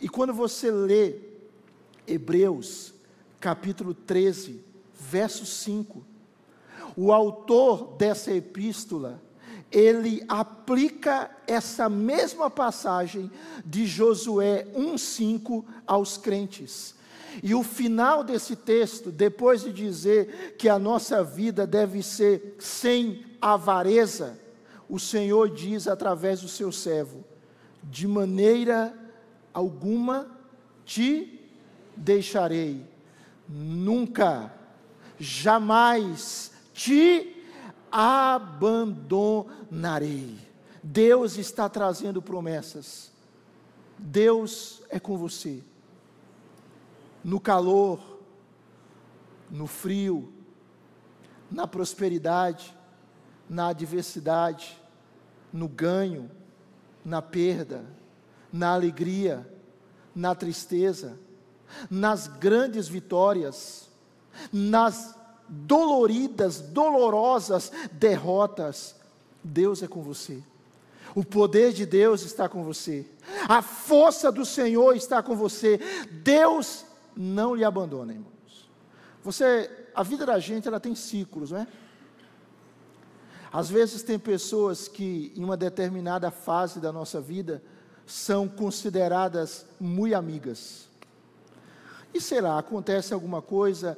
E 0.00 0.08
quando 0.08 0.32
você 0.32 0.70
lê 0.70 1.16
Hebreus, 2.06 2.94
capítulo 3.38 3.92
13, 3.92 4.64
verso 4.94 5.44
5, 5.44 6.02
o 6.96 7.12
autor 7.12 7.94
dessa 7.98 8.32
epístola, 8.32 9.25
ele 9.70 10.24
aplica 10.28 11.30
essa 11.46 11.88
mesma 11.88 12.48
passagem 12.48 13.30
de 13.64 13.86
Josué 13.86 14.66
1,5 14.74 15.64
aos 15.86 16.16
crentes. 16.16 16.94
E 17.42 17.54
o 17.54 17.62
final 17.62 18.24
desse 18.24 18.56
texto, 18.56 19.10
depois 19.10 19.62
de 19.62 19.72
dizer 19.72 20.56
que 20.58 20.68
a 20.68 20.78
nossa 20.78 21.22
vida 21.22 21.66
deve 21.66 22.02
ser 22.02 22.56
sem 22.58 23.24
avareza, 23.40 24.38
o 24.88 24.98
Senhor 24.98 25.50
diz 25.50 25.86
através 25.86 26.40
do 26.40 26.48
seu 26.48 26.72
servo: 26.72 27.24
de 27.82 28.06
maneira 28.06 28.94
alguma 29.52 30.30
te 30.84 31.40
deixarei, 31.94 32.84
nunca, 33.48 34.52
jamais 35.18 36.52
te 36.72 37.35
abandonarei. 37.98 40.38
Deus 40.82 41.38
está 41.38 41.66
trazendo 41.66 42.20
promessas. 42.20 43.10
Deus 43.98 44.82
é 44.90 45.00
com 45.00 45.16
você. 45.16 45.64
No 47.24 47.40
calor, 47.40 48.20
no 49.50 49.66
frio, 49.66 50.30
na 51.50 51.66
prosperidade, 51.66 52.76
na 53.48 53.68
adversidade, 53.68 54.78
no 55.50 55.66
ganho, 55.66 56.30
na 57.02 57.22
perda, 57.22 57.82
na 58.52 58.74
alegria, 58.74 59.50
na 60.14 60.34
tristeza, 60.34 61.18
nas 61.90 62.26
grandes 62.26 62.88
vitórias, 62.88 63.88
nas 64.52 65.16
doloridas, 65.48 66.60
dolorosas 66.60 67.72
derrotas, 67.92 68.94
Deus 69.42 69.82
é 69.82 69.88
com 69.88 70.02
você. 70.02 70.42
O 71.14 71.24
poder 71.24 71.72
de 71.72 71.86
Deus 71.86 72.22
está 72.22 72.48
com 72.48 72.62
você. 72.62 73.06
A 73.48 73.62
força 73.62 74.30
do 74.30 74.44
Senhor 74.44 74.94
está 74.94 75.22
com 75.22 75.34
você. 75.34 75.80
Deus 76.22 76.84
não 77.16 77.54
lhe 77.54 77.64
abandona, 77.64 78.12
irmãos. 78.12 78.68
Você, 79.24 79.70
a 79.94 80.02
vida 80.02 80.26
da 80.26 80.38
gente, 80.38 80.68
ela 80.68 80.78
tem 80.78 80.94
ciclos, 80.94 81.50
não 81.50 81.60
é? 81.60 81.66
Às 83.52 83.70
vezes 83.70 84.02
tem 84.02 84.18
pessoas 84.18 84.86
que 84.86 85.32
em 85.34 85.42
uma 85.42 85.56
determinada 85.56 86.30
fase 86.30 86.78
da 86.80 86.92
nossa 86.92 87.20
vida 87.20 87.62
são 88.06 88.46
consideradas 88.46 89.64
muito 89.80 90.14
amigas. 90.14 90.86
E 92.12 92.20
será 92.20 92.58
acontece 92.58 93.14
alguma 93.14 93.40
coisa 93.40 93.96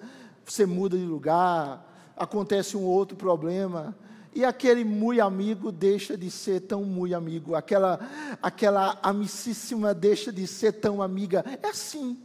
você 0.52 0.66
muda 0.66 0.96
de 0.96 1.04
lugar, 1.04 2.12
acontece 2.16 2.76
um 2.76 2.82
outro 2.82 3.16
problema, 3.16 3.96
e 4.34 4.44
aquele 4.44 4.84
muito 4.84 5.20
amigo 5.20 5.72
deixa 5.72 6.16
de 6.16 6.30
ser 6.30 6.60
tão 6.60 6.84
muito 6.84 7.16
amigo, 7.16 7.54
aquela, 7.54 7.98
aquela 8.42 8.98
amicíssima 9.02 9.92
deixa 9.92 10.32
de 10.32 10.46
ser 10.46 10.72
tão 10.74 11.02
amiga. 11.02 11.44
É 11.62 11.68
assim. 11.68 12.16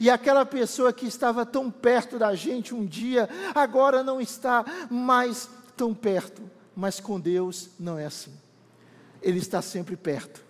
E 0.00 0.08
aquela 0.08 0.46
pessoa 0.46 0.92
que 0.92 1.06
estava 1.06 1.44
tão 1.44 1.70
perto 1.70 2.18
da 2.18 2.34
gente 2.34 2.74
um 2.74 2.86
dia, 2.86 3.28
agora 3.54 4.02
não 4.02 4.20
está 4.20 4.64
mais 4.90 5.48
tão 5.76 5.94
perto. 5.94 6.42
Mas 6.74 7.00
com 7.00 7.18
Deus 7.18 7.70
não 7.78 7.98
é 7.98 8.06
assim. 8.06 8.32
Ele 9.20 9.38
está 9.38 9.60
sempre 9.60 9.96
perto. 9.96 10.45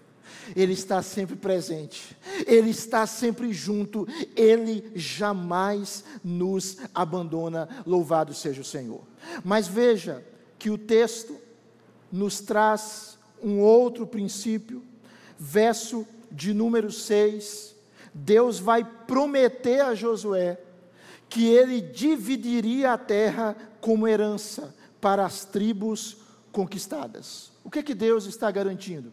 Ele 0.55 0.73
está 0.73 1.03
sempre 1.03 1.37
presente, 1.37 2.17
Ele 2.47 2.71
está 2.71 3.07
sempre 3.07 3.53
junto, 3.53 4.07
Ele 4.37 4.93
jamais 4.95 6.05
nos 6.23 6.79
abandona. 6.95 7.69
Louvado 7.87 8.35
seja 8.35 8.61
o 8.61 8.65
Senhor. 8.65 9.03
Mas 9.45 9.67
veja 9.67 10.25
que 10.59 10.71
o 10.71 10.79
texto 10.79 11.37
nos 12.11 12.41
traz 12.41 13.19
um 13.43 13.61
outro 13.61 14.07
princípio, 14.07 14.83
verso 15.39 16.07
de 16.31 16.53
número 16.53 16.91
6. 16.91 17.75
Deus 18.15 18.59
vai 18.59 18.85
prometer 19.07 19.81
a 19.81 19.95
Josué 19.95 20.59
que 21.29 21.47
ele 21.47 21.81
dividiria 21.81 22.93
a 22.93 22.99
terra 22.99 23.57
como 23.81 24.09
herança 24.09 24.75
para 25.01 25.25
as 25.25 25.45
tribos 25.45 26.17
conquistadas. 26.53 27.53
O 27.63 27.71
que, 27.71 27.83
que 27.83 27.95
Deus 27.95 28.27
está 28.27 28.51
garantindo? 28.51 29.13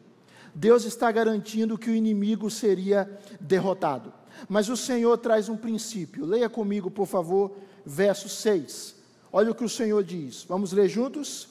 Deus 0.53 0.85
está 0.85 1.11
garantindo 1.11 1.77
que 1.77 1.89
o 1.89 1.95
inimigo 1.95 2.49
seria 2.49 3.09
derrotado. 3.39 4.13
Mas 4.47 4.69
o 4.69 4.77
Senhor 4.77 5.17
traz 5.17 5.49
um 5.49 5.57
princípio. 5.57 6.25
Leia 6.25 6.49
comigo, 6.49 6.91
por 6.91 7.07
favor, 7.07 7.51
verso 7.85 8.29
6. 8.29 8.95
Olha 9.31 9.51
o 9.51 9.55
que 9.55 9.63
o 9.63 9.69
Senhor 9.69 10.03
diz. 10.03 10.43
Vamos 10.43 10.71
ler 10.71 10.87
juntos? 10.87 11.47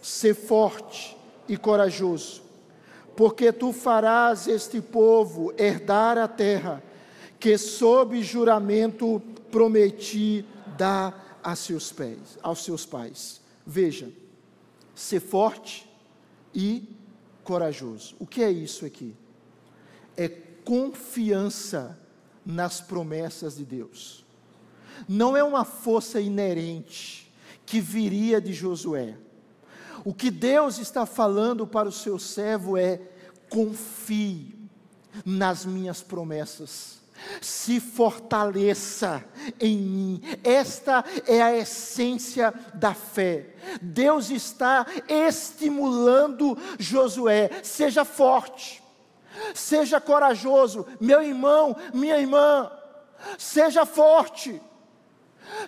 Ser 0.00 0.34
forte 0.34 1.16
e 1.46 1.56
corajoso, 1.56 2.42
porque 3.16 3.52
tu 3.52 3.72
farás 3.72 4.46
este 4.46 4.80
povo 4.80 5.52
herdar 5.58 6.16
a 6.16 6.28
terra 6.28 6.82
que 7.40 7.58
sob 7.58 8.22
juramento 8.22 9.20
prometi 9.50 10.44
dar 10.78 11.40
a 11.42 11.56
seus 11.56 11.90
pés, 11.90 12.38
aos 12.40 12.62
seus 12.62 12.86
pais. 12.86 13.40
Veja, 13.66 14.08
ser 14.94 15.20
forte 15.20 15.90
e 16.54 16.99
corajoso. 17.44 18.16
O 18.18 18.26
que 18.26 18.42
é 18.42 18.50
isso 18.50 18.84
aqui? 18.84 19.14
É 20.16 20.28
confiança 20.28 21.98
nas 22.44 22.80
promessas 22.80 23.56
de 23.56 23.64
Deus. 23.64 24.24
Não 25.08 25.36
é 25.36 25.42
uma 25.42 25.64
força 25.64 26.20
inerente 26.20 27.32
que 27.64 27.80
viria 27.80 28.40
de 28.40 28.52
Josué. 28.52 29.16
O 30.04 30.14
que 30.14 30.30
Deus 30.30 30.78
está 30.78 31.04
falando 31.06 31.66
para 31.66 31.88
o 31.88 31.92
seu 31.92 32.18
servo 32.18 32.76
é: 32.76 33.00
confie 33.48 34.58
nas 35.24 35.64
minhas 35.64 36.02
promessas. 36.02 36.99
Se 37.40 37.80
fortaleça 37.80 39.24
em 39.60 39.76
mim. 39.76 40.22
Esta 40.44 41.04
é 41.26 41.40
a 41.42 41.56
essência 41.56 42.52
da 42.74 42.94
fé. 42.94 43.54
Deus 43.80 44.30
está 44.30 44.86
estimulando 45.08 46.56
Josué, 46.78 47.50
seja 47.62 48.04
forte, 48.04 48.82
seja 49.54 50.00
corajoso, 50.00 50.86
meu 51.00 51.22
irmão, 51.22 51.76
minha 51.92 52.18
irmã, 52.18 52.70
seja 53.38 53.84
forte, 53.84 54.60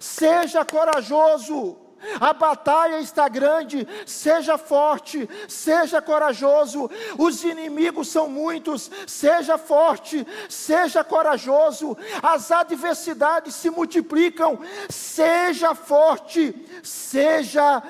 seja 0.00 0.64
corajoso. 0.64 1.81
A 2.20 2.32
batalha 2.32 3.00
está 3.00 3.28
grande, 3.28 3.86
seja 4.06 4.58
forte, 4.58 5.28
seja 5.48 6.02
corajoso. 6.02 6.90
Os 7.16 7.44
inimigos 7.44 8.08
são 8.08 8.28
muitos, 8.28 8.90
seja 9.06 9.56
forte, 9.56 10.26
seja 10.48 11.04
corajoso. 11.04 11.96
As 12.22 12.50
adversidades 12.50 13.54
se 13.54 13.70
multiplicam, 13.70 14.58
seja 14.88 15.74
forte, 15.74 16.54
seja 16.82 17.82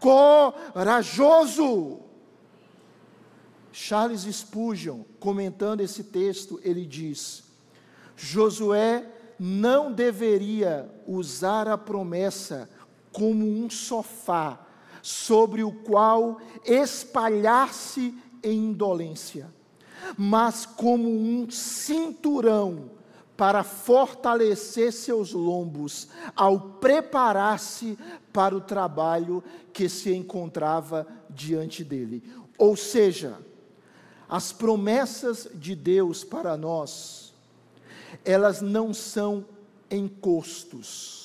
corajoso. 0.00 2.00
Charles 3.72 4.22
Spurgeon, 4.22 5.04
comentando 5.18 5.80
esse 5.80 6.04
texto, 6.04 6.60
ele 6.62 6.84
diz: 6.84 7.44
Josué 8.16 9.06
não 9.38 9.90
deveria 9.90 10.90
usar 11.06 11.66
a 11.66 11.78
promessa 11.78 12.68
como 13.12 13.46
um 13.46 13.68
sofá 13.68 14.58
sobre 15.02 15.62
o 15.62 15.72
qual 15.72 16.40
espalhar-se 16.64 18.14
em 18.42 18.66
indolência, 18.66 19.52
mas 20.16 20.64
como 20.66 21.08
um 21.08 21.50
cinturão 21.50 22.90
para 23.36 23.64
fortalecer 23.64 24.92
seus 24.92 25.32
lombos 25.32 26.08
ao 26.36 26.60
preparar-se 26.60 27.98
para 28.32 28.54
o 28.54 28.60
trabalho 28.60 29.42
que 29.72 29.88
se 29.88 30.14
encontrava 30.14 31.06
diante 31.28 31.82
dele. 31.82 32.22
Ou 32.58 32.76
seja, 32.76 33.38
as 34.28 34.52
promessas 34.52 35.48
de 35.54 35.74
Deus 35.74 36.22
para 36.22 36.56
nós, 36.56 37.32
elas 38.24 38.60
não 38.60 38.92
são 38.92 39.46
encostos 39.90 41.19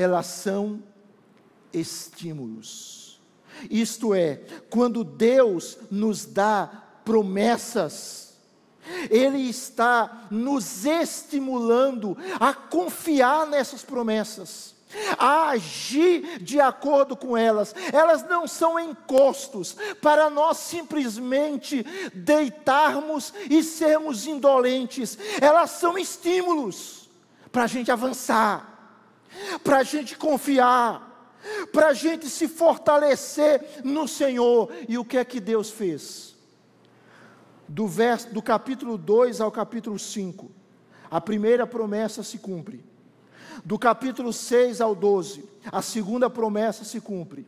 elas 0.00 0.26
são 0.26 0.82
estímulos. 1.72 3.20
Isto 3.70 4.14
é, 4.14 4.40
quando 4.70 5.04
Deus 5.04 5.76
nos 5.90 6.24
dá 6.24 6.70
promessas, 7.04 8.38
Ele 9.10 9.38
está 9.38 10.26
nos 10.30 10.86
estimulando 10.86 12.16
a 12.38 12.54
confiar 12.54 13.46
nessas 13.46 13.82
promessas, 13.82 14.74
a 15.18 15.50
agir 15.50 16.42
de 16.42 16.58
acordo 16.58 17.14
com 17.14 17.36
elas. 17.36 17.74
Elas 17.92 18.26
não 18.26 18.48
são 18.48 18.80
encostos 18.80 19.76
para 20.00 20.30
nós 20.30 20.56
simplesmente 20.56 21.84
deitarmos 22.14 23.34
e 23.50 23.62
sermos 23.62 24.26
indolentes, 24.26 25.18
elas 25.42 25.72
são 25.72 25.98
estímulos 25.98 27.10
para 27.52 27.64
a 27.64 27.66
gente 27.66 27.92
avançar 27.92 28.69
para 29.62 29.78
a 29.78 29.82
gente 29.82 30.16
confiar, 30.16 31.36
para 31.72 31.88
a 31.88 31.92
gente 31.92 32.28
se 32.28 32.48
fortalecer 32.48 33.82
no 33.84 34.06
Senhor. 34.06 34.72
E 34.88 34.98
o 34.98 35.04
que 35.04 35.16
é 35.16 35.24
que 35.24 35.40
Deus 35.40 35.70
fez? 35.70 36.36
Do, 37.68 37.86
verso, 37.86 38.32
do 38.32 38.42
capítulo 38.42 38.98
2 38.98 39.40
ao 39.40 39.50
capítulo 39.50 39.98
5, 39.98 40.50
a 41.10 41.20
primeira 41.20 41.66
promessa 41.66 42.22
se 42.22 42.38
cumpre. 42.38 42.84
Do 43.64 43.78
capítulo 43.78 44.32
6 44.32 44.80
ao 44.80 44.94
12, 44.94 45.44
a 45.70 45.82
segunda 45.82 46.30
promessa 46.30 46.84
se 46.84 47.00
cumpre. 47.00 47.46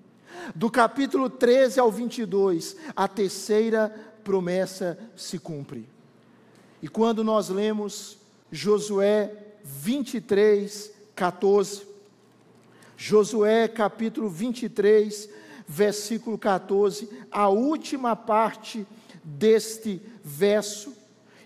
Do 0.55 0.70
capítulo 0.70 1.28
13 1.28 1.80
ao 1.80 1.91
22, 1.91 2.76
a 2.95 3.07
terceira 3.07 3.95
promessa 4.24 4.99
se 5.16 5.39
cumpre. 5.39 5.89
E 6.80 6.89
quando 6.89 7.22
nós 7.22 7.49
lemos 7.49 8.18
Josué 8.51 9.33
23, 9.64 10.91
14. 11.15 11.83
Josué 12.97 13.67
capítulo 13.69 14.29
23, 14.29 15.29
versículo 15.67 16.39
14, 16.39 17.09
a 17.31 17.49
última 17.49 18.15
parte 18.15 18.87
deste 19.25 20.01
verso. 20.23 20.95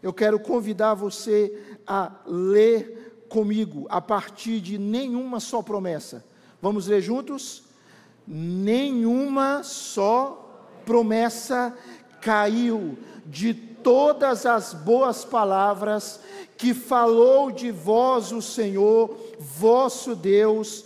Eu 0.02 0.12
quero 0.12 0.38
convidar 0.38 0.94
você 0.94 1.78
a 1.86 2.12
ler 2.26 3.24
comigo 3.28 3.86
a 3.88 4.00
partir 4.00 4.60
de 4.60 4.78
nenhuma 4.78 5.40
só 5.40 5.62
promessa. 5.62 6.24
Vamos 6.60 6.86
ler 6.86 7.00
juntos? 7.00 7.64
Nenhuma 8.26 9.62
só 9.62 10.68
promessa 10.84 11.76
caiu 12.20 12.98
de 13.24 13.54
todas 13.54 14.46
as 14.46 14.74
boas 14.74 15.24
palavras 15.24 16.20
que 16.56 16.72
falou 16.72 17.50
de 17.50 17.70
vós 17.70 18.32
o 18.32 18.40
Senhor, 18.40 19.16
vosso 19.38 20.14
Deus, 20.14 20.84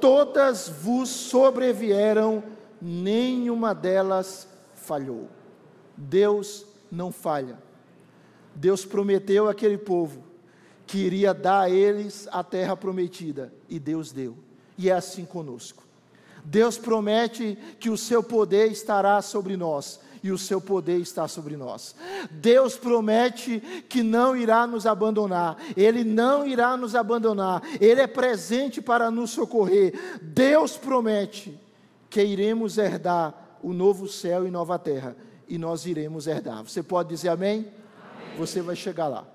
todas 0.00 0.68
vos 0.68 1.08
sobrevieram, 1.08 2.42
nenhuma 2.80 3.74
delas 3.74 4.48
falhou. 4.74 5.28
Deus 5.96 6.66
não 6.90 7.10
falha. 7.10 7.58
Deus 8.54 8.84
prometeu 8.84 9.48
àquele 9.48 9.78
povo 9.78 10.24
que 10.86 10.98
iria 10.98 11.34
dar 11.34 11.62
a 11.62 11.70
eles 11.70 12.28
a 12.30 12.44
terra 12.44 12.76
prometida, 12.76 13.52
e 13.68 13.78
Deus 13.78 14.12
deu. 14.12 14.36
E 14.78 14.88
é 14.88 14.92
assim 14.92 15.24
conosco. 15.24 15.82
Deus 16.44 16.78
promete 16.78 17.58
que 17.80 17.90
o 17.90 17.96
seu 17.96 18.22
poder 18.22 18.70
estará 18.70 19.20
sobre 19.20 19.56
nós 19.56 20.00
e 20.22 20.30
o 20.30 20.38
seu 20.38 20.60
poder 20.60 20.98
está 20.98 21.28
sobre 21.28 21.56
nós. 21.56 21.94
Deus 22.30 22.76
promete 22.76 23.60
que 23.88 24.02
não 24.02 24.36
irá 24.36 24.66
nos 24.66 24.86
abandonar, 24.86 25.56
Ele 25.76 26.04
não 26.04 26.46
irá 26.46 26.76
nos 26.76 26.94
abandonar, 26.94 27.62
Ele 27.80 28.00
é 28.00 28.06
presente 28.06 28.80
para 28.80 29.10
nos 29.10 29.30
socorrer. 29.30 29.94
Deus 30.22 30.76
promete 30.76 31.58
que 32.08 32.22
iremos 32.22 32.78
herdar 32.78 33.58
o 33.62 33.72
novo 33.72 34.08
céu 34.08 34.46
e 34.46 34.50
nova 34.50 34.78
terra, 34.78 35.16
e 35.48 35.58
nós 35.58 35.86
iremos 35.86 36.26
herdar. 36.26 36.62
Você 36.62 36.82
pode 36.82 37.08
dizer 37.08 37.28
amém? 37.28 37.60
amém. 37.60 38.38
Você 38.38 38.60
vai 38.60 38.76
chegar 38.76 39.08
lá. 39.08 39.26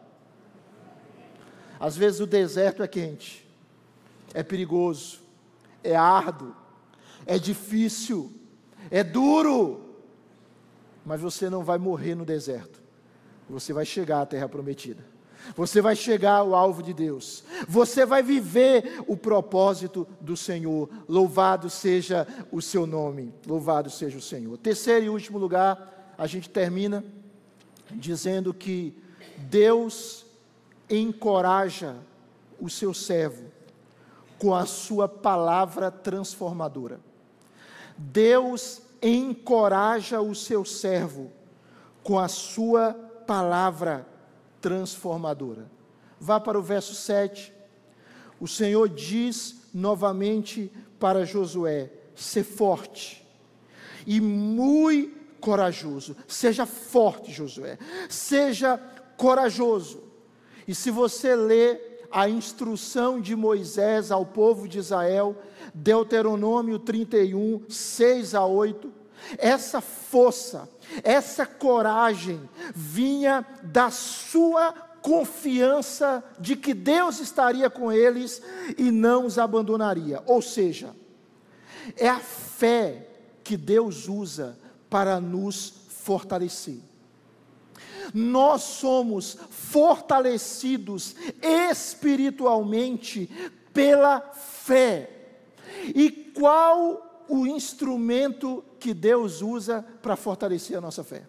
Às 1.80 1.98
vezes 1.98 2.20
o 2.20 2.28
deserto 2.28 2.84
é 2.84 2.88
quente, 2.88 3.48
é 4.34 4.44
perigoso, 4.44 5.20
é 5.84 5.96
árduo, 5.96 6.56
é 7.26 7.40
difícil, 7.40 8.32
é 8.90 9.04
duro 9.04 9.91
mas 11.06 11.22
você 11.22 11.50
não 11.50 11.64
vai 11.64 11.78
morrer 11.78 12.16
no 12.16 12.26
deserto. 12.26 12.82
Você 13.50 13.74
vai 13.74 13.86
chegar 13.86 14.22
à 14.22 14.26
terra 14.26 14.48
prometida. 14.48 15.04
Você 15.56 15.82
vai 15.82 15.96
chegar 15.96 16.36
ao 16.36 16.54
alvo 16.54 16.84
de 16.84 16.94
Deus. 16.94 17.44
Você 17.68 18.06
vai 18.06 18.22
viver 18.22 19.04
o 19.08 19.18
propósito 19.18 20.08
do 20.20 20.38
Senhor. 20.38 20.90
Louvado 21.08 21.70
seja 21.70 22.28
o 22.52 22.62
seu 22.62 22.86
nome. 22.86 23.34
Louvado 23.46 23.90
seja 23.90 24.18
o 24.18 24.22
Senhor. 24.22 24.58
Terceiro 24.58 25.06
e 25.06 25.10
último 25.10 25.38
lugar, 25.38 26.14
a 26.18 26.28
gente 26.28 26.50
termina 26.50 27.04
dizendo 27.92 28.54
que 28.54 28.96
Deus 29.38 30.26
encoraja 30.90 31.96
o 32.60 32.70
seu 32.70 32.94
servo 32.94 33.46
com 34.38 34.54
a 34.54 34.66
sua 34.66 35.08
palavra 35.08 35.90
transformadora. 35.92 37.00
Deus 37.98 38.82
encoraja 39.02 40.22
o 40.22 40.36
seu 40.36 40.64
servo 40.64 41.32
com 42.04 42.20
a 42.20 42.28
sua 42.28 42.94
palavra 43.26 44.08
transformadora. 44.60 45.70
Vá 46.20 46.40
para 46.40 46.60
o 46.60 46.62
verso 46.62 46.94
7. 46.94 47.54
O 48.40 48.48
Senhor 48.48 48.88
diz 48.90 49.68
novamente 49.74 50.72
para 51.00 51.26
Josué: 51.26 51.92
ser 52.16 52.44
forte 52.44 53.28
e 54.06 54.20
muito 54.20 55.20
corajoso. 55.40 56.16
Seja 56.28 56.66
forte, 56.66 57.32
Josué. 57.32 57.78
Seja 58.08 58.78
corajoso. 59.18 60.04
E 60.68 60.76
se 60.76 60.92
você 60.92 61.36
ler 61.36 61.91
a 62.12 62.30
instrução 62.30 63.20
de 63.20 63.36
Moisés 63.36 64.12
ao 64.12 64.26
povo 64.26 64.68
de 64.68 64.80
Israel, 64.80 65.36
Deuteronômio 65.74 66.80
31, 66.80 67.64
6 67.70 68.36
a 68.36 68.46
8. 68.46 68.92
Essa 69.38 69.82
força, 69.82 70.70
essa 71.04 71.46
coragem 71.46 72.42
vinha 72.74 73.46
da 73.64 73.90
sua 73.90 74.74
confiança 75.02 76.24
de 76.40 76.56
que 76.56 76.74
Deus 76.74 77.20
estaria 77.20 77.70
com 77.70 77.92
eles 77.92 78.42
e 78.78 78.92
não 78.92 79.26
os 79.26 79.38
abandonaria. 79.38 80.22
Ou 80.26 80.42
seja, 80.42 80.96
é 81.98 82.08
a 82.08 82.20
fé 82.20 83.08
que 83.44 83.58
Deus 83.58 84.08
usa 84.08 84.58
para 84.90 85.20
nos 85.20 85.74
fortalecer. 85.90 86.91
Nós 88.14 88.62
somos 88.62 89.38
fortalecidos 89.50 91.16
espiritualmente 91.42 93.30
pela 93.74 94.20
fé. 94.22 95.10
E 95.96 96.12
qual 96.12 97.26
o 97.28 97.48
instrumento 97.48 98.64
que 98.80 98.94
Deus 98.94 99.42
usa 99.42 99.86
para 100.02 100.16
fortalecer 100.16 100.78
a 100.78 100.82
nossa 100.82 101.04
fé? 101.04 101.24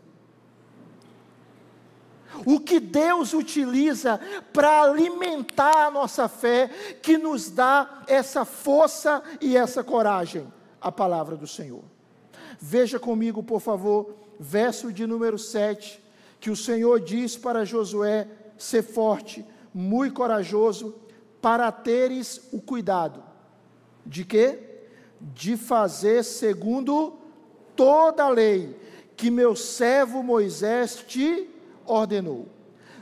O 2.47 2.59
que 2.59 2.81
Deus 2.81 3.35
utiliza 3.35 4.18
para 4.53 4.83
alimentar 4.83 5.87
a 5.87 5.91
nossa 5.91 6.29
fé, 6.29 6.68
que 7.03 7.18
nos 7.18 7.51
dá 7.51 8.03
essa 8.07 8.45
força 8.45 9.23
e 9.41 9.57
essa 9.57 9.85
coragem? 9.85 10.51
A 10.81 10.91
palavra 10.91 11.37
do 11.37 11.47
Senhor. 11.47 11.85
Veja 12.59 12.99
comigo, 12.99 13.43
por 13.43 13.61
favor, 13.61 14.14
verso 14.41 14.93
de 14.93 15.07
número 15.07 15.39
7, 15.39 16.03
que 16.43 16.51
o 16.51 16.57
Senhor 16.57 16.99
diz 16.99 17.36
para 17.36 17.64
Josué: 17.64 18.26
ser 18.59 18.82
forte, 18.82 19.47
muito 19.72 20.14
corajoso, 20.14 20.97
para 21.40 21.70
teres 21.70 22.49
o 22.53 22.61
cuidado 22.61 23.22
de 24.05 24.24
quê? 24.24 24.59
De 25.20 25.57
fazer 25.57 26.24
segundo 26.24 27.16
toda 27.76 28.24
a 28.24 28.28
lei 28.28 28.76
que 29.16 29.30
meu 29.30 29.55
servo 29.55 30.20
Moisés 30.20 31.05
te 31.07 31.49
ordenou. 31.86 32.49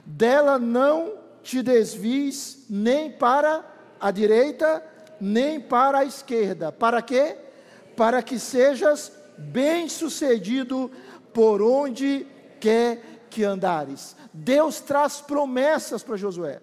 Dela 0.04 0.58
não 0.58 1.14
te 1.42 1.62
desvies 1.62 2.66
nem 2.68 3.10
para 3.10 3.64
a 3.98 4.10
direita, 4.10 4.84
nem 5.18 5.58
para 5.58 6.00
a 6.00 6.04
esquerda. 6.04 6.70
Para 6.70 7.00
quê? 7.00 7.38
Para 7.96 8.22
que 8.22 8.38
sejas 8.38 9.10
bem-sucedido 9.38 10.90
por 11.32 11.62
onde 11.62 12.26
quer 12.60 13.19
que 13.30 13.44
andares. 13.44 14.16
Deus 14.32 14.80
traz 14.80 15.20
promessas 15.20 16.02
para 16.02 16.16
Josué. 16.16 16.60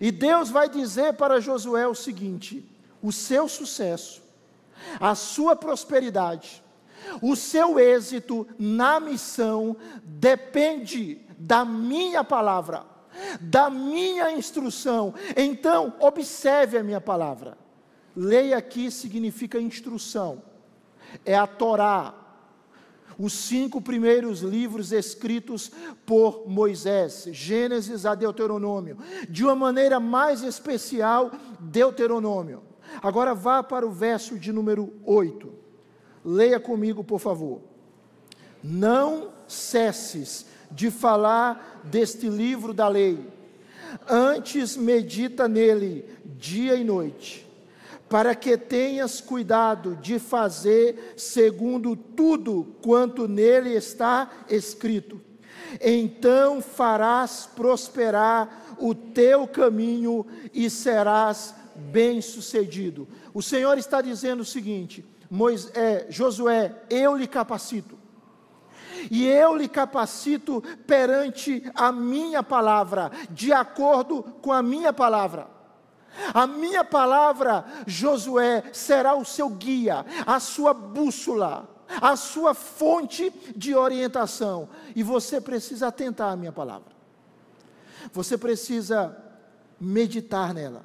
E 0.00 0.12
Deus 0.12 0.50
vai 0.50 0.68
dizer 0.68 1.14
para 1.14 1.40
Josué 1.40 1.86
o 1.86 1.94
seguinte: 1.94 2.64
o 3.02 3.10
seu 3.10 3.48
sucesso, 3.48 4.22
a 5.00 5.14
sua 5.14 5.56
prosperidade, 5.56 6.62
o 7.22 7.34
seu 7.34 7.78
êxito 7.78 8.46
na 8.58 9.00
missão 9.00 9.76
depende 10.04 11.20
da 11.38 11.64
minha 11.64 12.24
palavra, 12.24 12.84
da 13.40 13.70
minha 13.70 14.32
instrução. 14.32 15.14
Então, 15.36 15.94
observe 16.00 16.78
a 16.78 16.82
minha 16.82 17.00
palavra. 17.00 17.56
Leia 18.14 18.56
aqui 18.56 18.90
significa 18.90 19.60
instrução. 19.60 20.42
É 21.24 21.36
a 21.36 21.46
Torá, 21.46 22.14
os 23.18 23.32
cinco 23.32 23.80
primeiros 23.80 24.40
livros 24.40 24.92
escritos 24.92 25.70
por 26.04 26.44
Moisés, 26.46 27.28
Gênesis 27.32 28.04
a 28.04 28.14
Deuteronômio, 28.14 28.98
de 29.28 29.44
uma 29.44 29.54
maneira 29.54 29.98
mais 29.98 30.42
especial, 30.42 31.32
Deuteronômio. 31.58 32.62
Agora 33.02 33.34
vá 33.34 33.62
para 33.62 33.86
o 33.86 33.90
verso 33.90 34.38
de 34.38 34.52
número 34.52 34.92
8. 35.04 35.52
Leia 36.24 36.60
comigo, 36.60 37.02
por 37.02 37.20
favor. 37.20 37.60
Não 38.62 39.28
cesses 39.46 40.46
de 40.70 40.90
falar 40.90 41.80
deste 41.84 42.28
livro 42.28 42.74
da 42.74 42.88
lei, 42.88 43.18
antes 44.08 44.76
medita 44.76 45.46
nele 45.46 46.04
dia 46.24 46.74
e 46.74 46.84
noite, 46.84 47.45
para 48.08 48.34
que 48.34 48.56
tenhas 48.56 49.20
cuidado 49.20 49.96
de 49.96 50.18
fazer 50.18 51.14
segundo 51.16 51.96
tudo 51.96 52.76
quanto 52.82 53.26
nele 53.26 53.74
está 53.74 54.30
escrito. 54.48 55.20
Então 55.80 56.60
farás 56.62 57.48
prosperar 57.54 58.76
o 58.78 58.94
teu 58.94 59.46
caminho 59.48 60.24
e 60.54 60.70
serás 60.70 61.54
bem-sucedido. 61.74 63.08
O 63.34 63.42
Senhor 63.42 63.76
está 63.76 64.00
dizendo 64.00 64.40
o 64.40 64.44
seguinte: 64.44 65.04
Moisés, 65.28 66.06
Josué, 66.08 66.74
eu 66.88 67.16
lhe 67.16 67.26
capacito. 67.26 67.98
E 69.10 69.26
eu 69.26 69.54
lhe 69.54 69.68
capacito 69.68 70.62
perante 70.86 71.62
a 71.74 71.92
minha 71.92 72.42
palavra, 72.42 73.10
de 73.30 73.52
acordo 73.52 74.22
com 74.40 74.52
a 74.52 74.62
minha 74.62 74.92
palavra. 74.92 75.55
A 76.32 76.46
minha 76.46 76.84
palavra, 76.84 77.64
Josué, 77.86 78.64
será 78.72 79.14
o 79.14 79.24
seu 79.24 79.48
guia, 79.48 80.04
a 80.26 80.40
sua 80.40 80.72
bússola, 80.72 81.68
a 82.00 82.16
sua 82.16 82.54
fonte 82.54 83.32
de 83.54 83.74
orientação. 83.74 84.68
E 84.94 85.02
você 85.02 85.40
precisa 85.40 85.88
atentar 85.88 86.32
à 86.32 86.36
minha 86.36 86.52
palavra. 86.52 86.94
Você 88.12 88.36
precisa 88.36 89.16
meditar 89.80 90.54
nela. 90.54 90.82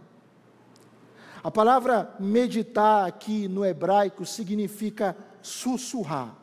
A 1.44 1.50
palavra 1.50 2.14
meditar 2.20 3.08
aqui 3.08 3.48
no 3.48 3.66
hebraico 3.66 4.26
significa 4.26 5.16
sussurrar. 5.42 6.36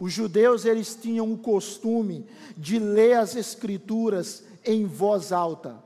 Os 0.00 0.12
judeus 0.12 0.64
eles 0.64 0.94
tinham 0.94 1.32
o 1.32 1.38
costume 1.38 2.26
de 2.56 2.78
ler 2.78 3.14
as 3.14 3.36
escrituras 3.36 4.44
em 4.64 4.84
voz 4.84 5.32
alta, 5.32 5.76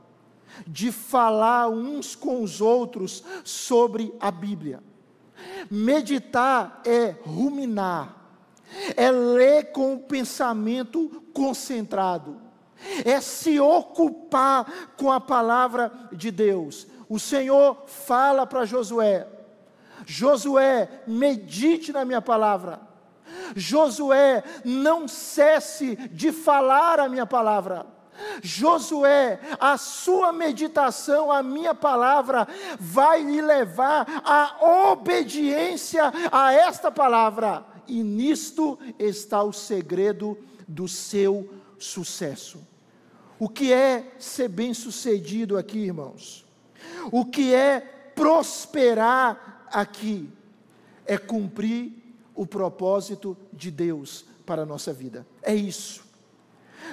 de 0.67 0.93
falar 0.93 1.69
uns 1.69 2.15
com 2.15 2.43
os 2.43 2.61
outros 2.61 3.25
sobre 3.45 4.15
a 4.21 4.31
Bíblia. 4.31 4.83
Meditar 5.71 6.83
é 6.85 7.15
ruminar, 7.25 8.17
é 8.97 9.11
ler 9.11 9.73
com 9.73 9.95
o 9.95 10.01
pensamento 10.01 11.23
concentrado, 11.33 12.41
é 13.05 13.21
se 13.21 13.59
ocupar 13.61 14.93
com 14.97 15.11
a 15.11 15.21
palavra 15.21 15.93
de 16.13 16.31
Deus. 16.31 16.87
O 17.09 17.19
Senhor 17.19 17.85
fala 17.87 18.47
para 18.47 18.65
Josué: 18.65 19.27
Josué, 20.07 21.03
medite 21.07 21.93
na 21.93 22.05
minha 22.05 22.23
palavra. 22.23 22.81
Josué, 23.55 24.43
não 24.65 25.07
cesse 25.09 25.97
de 25.97 26.33
falar 26.33 27.01
a 27.01 27.09
minha 27.09 27.27
palavra. 27.27 27.87
Josué, 28.43 29.41
a 29.59 29.77
sua 29.77 30.33
meditação, 30.33 31.31
a 31.31 31.43
minha 31.43 31.75
palavra, 31.75 32.47
vai 32.79 33.23
lhe 33.23 33.41
levar 33.41 34.07
à 34.25 34.91
obediência 34.91 36.13
a 36.31 36.53
esta 36.53 36.91
palavra, 36.91 37.65
e 37.87 38.03
nisto 38.03 38.79
está 38.99 39.43
o 39.43 39.53
segredo 39.53 40.39
do 40.67 40.89
seu 40.89 41.53
sucesso. 41.79 42.67
O 43.39 43.49
que 43.49 43.73
é 43.73 44.15
ser 44.19 44.49
bem-sucedido 44.49 45.59
aqui, 45.59 45.79
irmãos? 45.79 46.45
O 47.11 47.25
que 47.25 47.53
é 47.53 47.81
prosperar 48.15 49.67
aqui 49.73 50.31
é 51.05 51.19
cumprir 51.19 51.93
o 52.35 52.47
propósito 52.47 53.37
de 53.53 53.71
Deus 53.71 54.25
para 54.47 54.63
a 54.63 54.67
nossa 54.67 54.93
vida. 54.93 55.27
É 55.43 55.55
isso. 55.55 56.12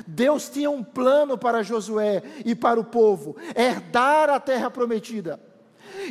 Deus 0.05 0.49
tinha 0.49 0.69
um 0.69 0.83
plano 0.83 1.37
para 1.37 1.63
Josué 1.63 2.23
e 2.45 2.55
para 2.55 2.79
o 2.79 2.83
povo: 2.83 3.35
herdar 3.55 4.29
a 4.29 4.39
terra 4.39 4.69
prometida. 4.69 5.39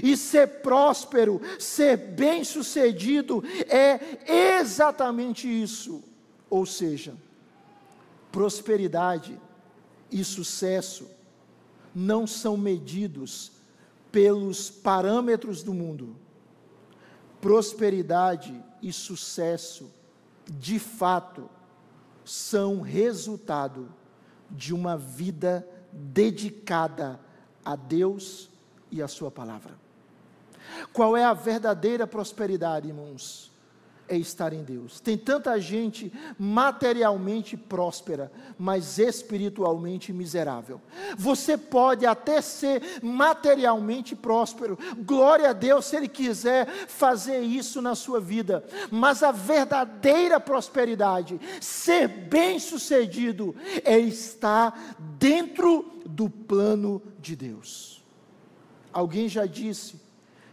E 0.02 0.16
ser 0.16 0.60
próspero, 0.60 1.40
ser 1.58 1.96
bem-sucedido, 1.96 3.42
é 3.68 4.58
exatamente 4.58 5.48
isso. 5.48 6.02
Ou 6.50 6.66
seja, 6.66 7.14
prosperidade 8.32 9.38
e 10.10 10.24
sucesso 10.24 11.08
não 11.94 12.26
são 12.26 12.56
medidos 12.56 13.52
pelos 14.10 14.70
parâmetros 14.70 15.62
do 15.62 15.74
mundo. 15.74 16.16
Prosperidade 17.40 18.54
e 18.82 18.92
sucesso, 18.92 19.90
de 20.46 20.78
fato, 20.78 21.48
são 22.28 22.82
resultado 22.82 23.88
de 24.50 24.74
uma 24.74 24.96
vida 24.98 25.66
dedicada 25.90 27.18
a 27.64 27.74
Deus 27.74 28.50
e 28.90 29.02
a 29.02 29.08
Sua 29.08 29.30
palavra. 29.30 29.74
Qual 30.92 31.16
é 31.16 31.24
a 31.24 31.32
verdadeira 31.32 32.06
prosperidade, 32.06 32.88
irmãos? 32.88 33.50
É 34.08 34.16
estar 34.16 34.52
em 34.52 34.62
Deus. 34.62 35.00
Tem 35.00 35.16
tanta 35.16 35.60
gente 35.60 36.12
materialmente 36.38 37.56
próspera, 37.56 38.32
mas 38.58 38.98
espiritualmente 38.98 40.12
miserável. 40.12 40.80
Você 41.16 41.56
pode 41.56 42.06
até 42.06 42.40
ser 42.40 42.82
materialmente 43.02 44.16
próspero, 44.16 44.78
glória 44.98 45.50
a 45.50 45.52
Deus 45.52 45.86
se 45.86 45.96
Ele 45.96 46.08
quiser 46.08 46.66
fazer 46.88 47.40
isso 47.40 47.82
na 47.82 47.94
sua 47.94 48.20
vida, 48.20 48.64
mas 48.90 49.22
a 49.22 49.30
verdadeira 49.30 50.40
prosperidade, 50.40 51.38
ser 51.60 52.08
bem-sucedido, 52.08 53.54
é 53.84 53.98
estar 53.98 54.96
dentro 55.18 56.00
do 56.06 56.30
plano 56.30 57.02
de 57.20 57.36
Deus. 57.36 58.02
Alguém 58.92 59.28
já 59.28 59.44
disse 59.44 60.00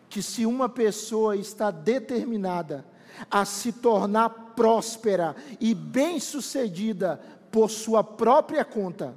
que 0.10 0.22
se 0.22 0.46
uma 0.46 0.70
pessoa 0.70 1.36
está 1.36 1.72
determinada 1.72 2.86
a 3.30 3.46
se 3.46 3.72
tornar 3.72 4.30
próspera 4.30 5.36
e 5.60 5.74
bem-sucedida 5.74 7.20
por 7.52 7.70
sua 7.70 8.04
própria 8.04 8.66
conta, 8.66 9.16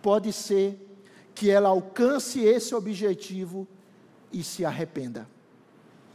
pode 0.00 0.32
ser 0.32 0.78
que 1.34 1.50
ela 1.50 1.70
alcance 1.70 2.40
esse 2.40 2.74
objetivo 2.74 3.66
e 4.32 4.42
se 4.44 4.64
arrependa. 4.64 5.28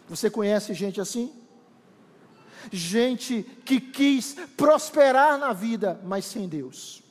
Você 0.08 0.30
conhece 0.30 0.74
gente 0.74 1.02
assim? 1.02 1.34
Gente 2.72 3.44
que 3.66 3.80
quis 3.80 4.36
prosperar 4.56 5.38
na 5.38 5.54
vida, 5.54 6.00
mas 6.04 6.26
sem 6.26 6.48
Deus. 6.48 7.04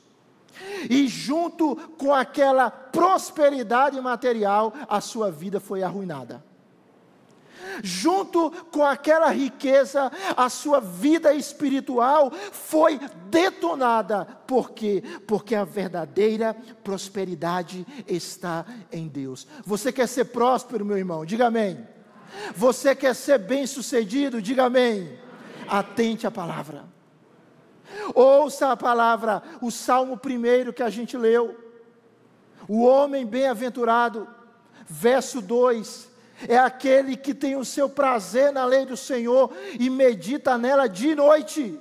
E 0.89 1.07
junto 1.07 1.75
com 1.97 2.13
aquela 2.13 2.69
prosperidade 2.69 3.99
material, 4.01 4.73
a 4.89 4.99
sua 4.99 5.31
vida 5.31 5.59
foi 5.59 5.83
arruinada. 5.83 6.43
Junto 7.83 8.51
com 8.71 8.83
aquela 8.83 9.29
riqueza, 9.29 10.11
a 10.35 10.49
sua 10.49 10.79
vida 10.79 11.33
espiritual 11.33 12.31
foi 12.51 12.99
detonada. 13.29 14.25
Por 14.47 14.71
quê? 14.71 15.03
Porque 15.27 15.55
a 15.55 15.63
verdadeira 15.63 16.55
prosperidade 16.83 17.85
está 18.07 18.65
em 18.91 19.07
Deus. 19.07 19.47
Você 19.65 19.91
quer 19.91 20.07
ser 20.07 20.25
próspero, 20.25 20.85
meu 20.85 20.97
irmão? 20.97 21.25
Diga 21.25 21.47
amém. 21.47 21.87
Você 22.55 22.95
quer 22.95 23.15
ser 23.15 23.39
bem-sucedido? 23.39 24.41
Diga 24.41 24.65
amém. 24.65 25.17
Atente 25.67 26.25
à 26.25 26.31
palavra. 26.31 26.85
Ouça 28.13 28.71
a 28.71 28.77
palavra, 28.77 29.41
o 29.61 29.71
salmo 29.71 30.17
primeiro 30.17 30.73
que 30.73 30.83
a 30.83 30.89
gente 30.89 31.17
leu. 31.17 31.57
O 32.67 32.83
homem 32.83 33.25
bem-aventurado, 33.25 34.27
verso 34.87 35.41
2, 35.41 36.09
é 36.47 36.57
aquele 36.57 37.15
que 37.15 37.33
tem 37.33 37.55
o 37.55 37.65
seu 37.65 37.89
prazer 37.89 38.51
na 38.51 38.65
lei 38.65 38.85
do 38.85 38.97
Senhor 38.97 39.51
e 39.79 39.89
medita 39.89 40.57
nela 40.57 40.87
de 40.87 41.15
noite. 41.15 41.79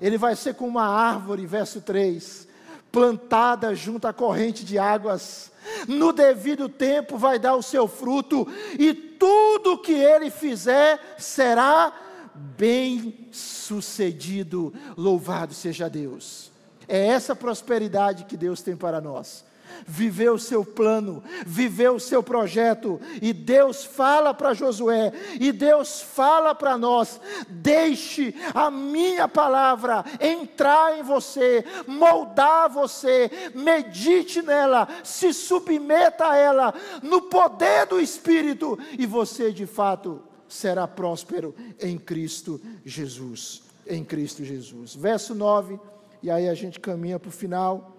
Ele 0.00 0.18
vai 0.18 0.36
ser 0.36 0.54
como 0.54 0.70
uma 0.70 0.86
árvore, 0.86 1.46
verso 1.46 1.80
3, 1.80 2.48
plantada 2.90 3.74
junto 3.74 4.06
à 4.06 4.12
corrente 4.12 4.64
de 4.64 4.78
águas. 4.78 5.52
No 5.88 6.12
devido 6.12 6.68
tempo 6.68 7.16
vai 7.16 7.38
dar 7.38 7.54
o 7.54 7.62
seu 7.62 7.88
fruto, 7.88 8.46
e 8.78 8.92
tudo 8.92 9.78
que 9.78 9.92
ele 9.92 10.30
fizer 10.30 11.00
será 11.16 11.92
bem 12.34 13.28
sucedido. 13.32 14.74
Louvado 14.96 15.54
seja 15.54 15.88
Deus. 15.88 16.52
É 16.86 17.06
essa 17.06 17.34
prosperidade 17.34 18.24
que 18.24 18.36
Deus 18.36 18.60
tem 18.60 18.76
para 18.76 19.00
nós. 19.00 19.44
Viver 19.86 20.30
o 20.30 20.38
seu 20.38 20.64
plano, 20.64 21.22
viver 21.46 21.90
o 21.90 22.00
seu 22.00 22.22
projeto, 22.22 23.00
e 23.20 23.32
Deus 23.32 23.84
fala 23.84 24.32
para 24.32 24.54
Josué, 24.54 25.12
e 25.40 25.52
Deus 25.52 26.00
fala 26.00 26.54
para 26.54 26.76
nós: 26.78 27.20
deixe 27.48 28.34
a 28.54 28.70
minha 28.70 29.28
palavra 29.28 30.04
entrar 30.20 30.98
em 30.98 31.02
você, 31.02 31.64
moldar 31.86 32.68
você, 32.68 33.30
medite 33.54 34.42
nela, 34.42 34.88
se 35.02 35.32
submeta 35.32 36.30
a 36.30 36.36
ela, 36.36 36.74
no 37.02 37.22
poder 37.22 37.86
do 37.86 38.00
Espírito, 38.00 38.78
e 38.98 39.06
você 39.06 39.52
de 39.52 39.66
fato 39.66 40.22
será 40.48 40.86
próspero 40.86 41.54
em 41.80 41.98
Cristo 41.98 42.60
Jesus. 42.84 43.62
Em 43.86 44.04
Cristo 44.04 44.44
Jesus. 44.44 44.94
Verso 44.94 45.34
9, 45.34 45.78
e 46.22 46.30
aí 46.30 46.48
a 46.48 46.54
gente 46.54 46.80
caminha 46.80 47.18
para 47.18 47.28
o 47.28 47.32
final. 47.32 47.98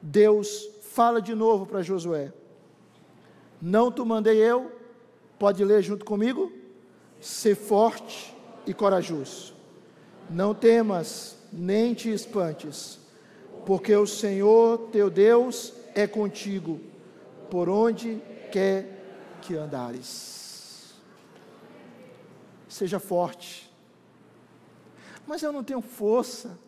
Deus 0.00 0.68
fala 0.96 1.20
de 1.20 1.34
novo 1.34 1.66
para 1.66 1.82
Josué: 1.82 2.32
Não 3.60 3.92
te 3.92 4.00
mandei 4.00 4.38
eu, 4.38 4.72
pode 5.38 5.62
ler 5.62 5.82
junto 5.82 6.06
comigo? 6.06 6.50
Ser 7.20 7.54
forte 7.54 8.34
e 8.66 8.72
corajoso. 8.72 9.54
Não 10.30 10.54
temas, 10.54 11.36
nem 11.52 11.92
te 11.92 12.10
espantes, 12.10 12.98
porque 13.66 13.94
o 13.94 14.06
Senhor 14.06 14.88
teu 14.90 15.10
Deus 15.10 15.74
é 15.94 16.06
contigo, 16.06 16.80
por 17.50 17.68
onde 17.68 18.22
quer 18.50 19.38
que 19.42 19.54
andares 19.54 20.34
seja 22.68 22.98
forte. 22.98 23.72
Mas 25.26 25.42
eu 25.42 25.50
não 25.50 25.64
tenho 25.64 25.80
força. 25.80 26.58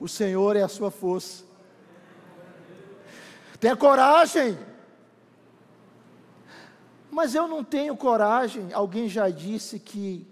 O 0.00 0.08
Senhor 0.08 0.56
é 0.56 0.62
a 0.62 0.68
sua 0.68 0.90
força. 0.90 1.44
Tenha 3.64 3.76
coragem. 3.76 4.58
Mas 7.10 7.34
eu 7.34 7.48
não 7.48 7.64
tenho 7.64 7.96
coragem. 7.96 8.70
Alguém 8.74 9.08
já 9.08 9.30
disse 9.30 9.78
que 9.78 10.26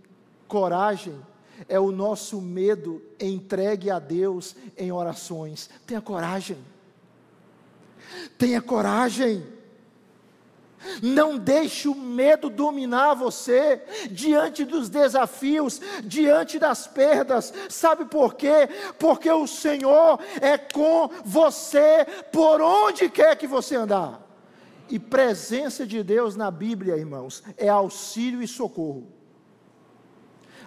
coragem 0.46 1.18
é 1.66 1.80
o 1.80 1.90
nosso 1.90 2.42
medo 2.42 3.00
entregue 3.18 3.90
a 3.90 3.98
Deus 3.98 4.54
em 4.76 4.92
orações. 4.92 5.70
Tenha 5.86 6.02
coragem. 6.02 6.58
Tenha 8.36 8.60
coragem. 8.60 9.42
Não 11.02 11.38
deixe 11.38 11.88
o 11.88 11.94
medo 11.94 12.50
dominar 12.50 13.14
você 13.14 13.82
diante 14.10 14.64
dos 14.64 14.88
desafios, 14.88 15.80
diante 16.04 16.58
das 16.58 16.86
perdas. 16.86 17.52
Sabe 17.68 18.04
por 18.04 18.34
quê? 18.34 18.68
Porque 18.98 19.30
o 19.30 19.46
Senhor 19.46 20.18
é 20.40 20.58
com 20.58 21.08
você 21.24 22.06
por 22.32 22.60
onde 22.60 23.08
quer 23.08 23.36
que 23.36 23.46
você 23.46 23.76
andar. 23.76 24.20
E 24.88 24.98
presença 24.98 25.86
de 25.86 26.02
Deus 26.02 26.36
na 26.36 26.50
Bíblia, 26.50 26.96
irmãos, 26.96 27.42
é 27.56 27.68
auxílio 27.68 28.42
e 28.42 28.48
socorro. 28.48 29.06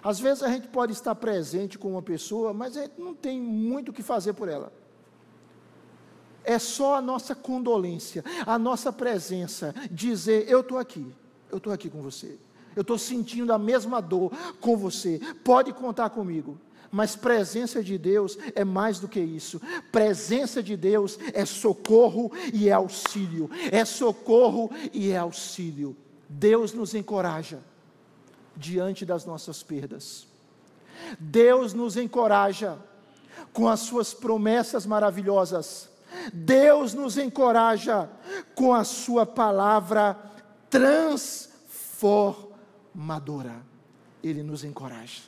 Às 0.02 0.18
vezes 0.18 0.42
a 0.42 0.48
gente 0.48 0.68
pode 0.68 0.92
estar 0.92 1.14
presente 1.14 1.78
com 1.78 1.90
uma 1.92 2.02
pessoa, 2.02 2.52
mas 2.52 2.76
a 2.76 2.82
gente 2.82 3.00
não 3.00 3.14
tem 3.14 3.40
muito 3.40 3.90
o 3.90 3.92
que 3.92 4.02
fazer 4.02 4.32
por 4.32 4.48
ela 4.48 4.72
é 6.46 6.58
só 6.58 6.94
a 6.94 7.02
nossa 7.02 7.34
condolência, 7.34 8.24
a 8.46 8.58
nossa 8.58 8.92
presença, 8.92 9.74
dizer: 9.90 10.48
Eu 10.48 10.60
estou 10.60 10.78
aqui, 10.78 11.04
eu 11.50 11.58
estou 11.58 11.72
aqui 11.72 11.90
com 11.90 12.00
você, 12.00 12.38
eu 12.74 12.82
estou 12.82 12.96
sentindo 12.96 13.52
a 13.52 13.58
mesma 13.58 14.00
dor 14.00 14.32
com 14.60 14.76
você, 14.76 15.20
pode 15.44 15.72
contar 15.72 16.10
comigo. 16.10 16.58
Mas 16.88 17.16
presença 17.16 17.82
de 17.82 17.98
Deus 17.98 18.38
é 18.54 18.64
mais 18.64 19.00
do 19.00 19.08
que 19.08 19.18
isso. 19.18 19.60
Presença 19.90 20.62
de 20.62 20.76
Deus 20.76 21.18
é 21.34 21.44
socorro 21.44 22.30
e 22.54 22.68
é 22.68 22.72
auxílio. 22.72 23.50
É 23.72 23.84
socorro 23.84 24.70
e 24.94 25.10
é 25.10 25.18
auxílio. 25.18 25.96
Deus 26.28 26.72
nos 26.72 26.94
encoraja 26.94 27.58
diante 28.56 29.04
das 29.04 29.26
nossas 29.26 29.64
perdas. 29.64 30.28
Deus 31.18 31.74
nos 31.74 31.96
encoraja 31.96 32.78
com 33.52 33.68
as 33.68 33.80
suas 33.80 34.14
promessas 34.14 34.86
maravilhosas 34.86 35.90
Deus 36.32 36.94
nos 36.94 37.18
encoraja 37.18 38.08
com 38.54 38.72
a 38.74 38.84
Sua 38.84 39.26
palavra 39.26 40.16
transformadora. 40.70 43.64
Ele 44.22 44.42
nos 44.42 44.64
encoraja. 44.64 45.22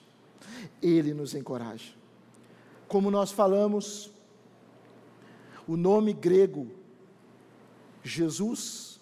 Ele 0.82 1.14
nos 1.14 1.34
encoraja. 1.34 1.92
Como 2.86 3.10
nós 3.10 3.30
falamos, 3.30 4.10
o 5.66 5.76
nome 5.76 6.12
grego 6.12 6.70
Jesus 8.02 9.00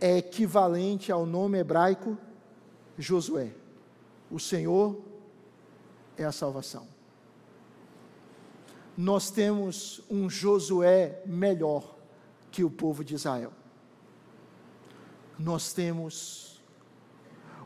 é 0.00 0.18
equivalente 0.18 1.10
ao 1.10 1.24
nome 1.24 1.58
hebraico 1.58 2.18
Josué. 2.98 3.52
O 4.30 4.38
Senhor 4.38 5.00
é 6.16 6.24
a 6.24 6.32
salvação 6.32 6.86
nós 8.96 9.30
temos 9.30 10.02
um 10.10 10.28
Josué 10.28 11.22
melhor 11.24 11.96
que 12.50 12.62
o 12.62 12.70
povo 12.70 13.04
de 13.04 13.14
Israel. 13.14 13.52
Nós 15.38 15.72
temos 15.72 16.62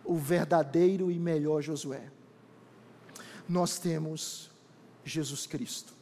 o 0.04 0.16
verdadeiro 0.16 1.10
e 1.10 1.18
melhor 1.18 1.62
Josué. 1.62 2.10
Nós 3.48 3.78
temos 3.78 4.50
Jesus 5.04 5.46
Cristo. 5.46 5.92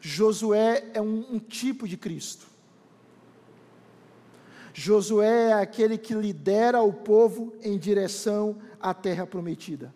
Josué 0.00 0.90
é 0.94 1.00
um, 1.00 1.34
um 1.34 1.38
tipo 1.38 1.86
de 1.86 1.96
Cristo. 1.96 2.46
Josué 4.72 5.50
é 5.50 5.52
aquele 5.52 5.98
que 5.98 6.14
lidera 6.14 6.80
o 6.80 6.92
povo 6.92 7.52
em 7.62 7.76
direção 7.76 8.58
à 8.80 8.94
terra 8.94 9.26
prometida. 9.26 9.94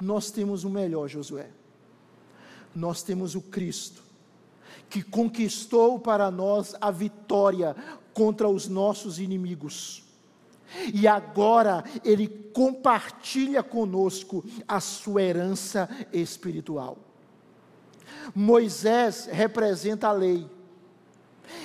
Nós 0.00 0.30
temos 0.30 0.64
o 0.64 0.70
melhor 0.70 1.08
Josué 1.08 1.50
nós 2.74 3.02
temos 3.02 3.34
o 3.34 3.40
Cristo, 3.40 4.02
que 4.88 5.02
conquistou 5.02 5.98
para 5.98 6.30
nós 6.30 6.74
a 6.80 6.90
vitória 6.90 7.76
contra 8.12 8.48
os 8.48 8.68
nossos 8.68 9.18
inimigos. 9.18 10.04
E 10.92 11.06
agora 11.06 11.84
Ele 12.04 12.28
compartilha 12.28 13.62
conosco 13.62 14.44
a 14.66 14.80
sua 14.80 15.22
herança 15.22 15.88
espiritual. 16.12 16.98
Moisés 18.34 19.28
representa 19.30 20.08
a 20.08 20.12
lei. 20.12 20.48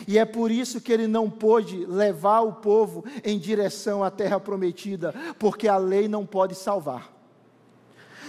E 0.07 0.17
é 0.17 0.25
por 0.25 0.51
isso 0.51 0.81
que 0.81 0.91
ele 0.91 1.07
não 1.07 1.29
pôde 1.29 1.85
levar 1.85 2.41
o 2.41 2.53
povo 2.53 3.05
em 3.23 3.37
direção 3.39 4.03
à 4.03 4.11
terra 4.11 4.39
prometida, 4.39 5.13
porque 5.39 5.67
a 5.67 5.77
lei 5.77 6.07
não 6.07 6.25
pode 6.25 6.55
salvar. 6.55 7.16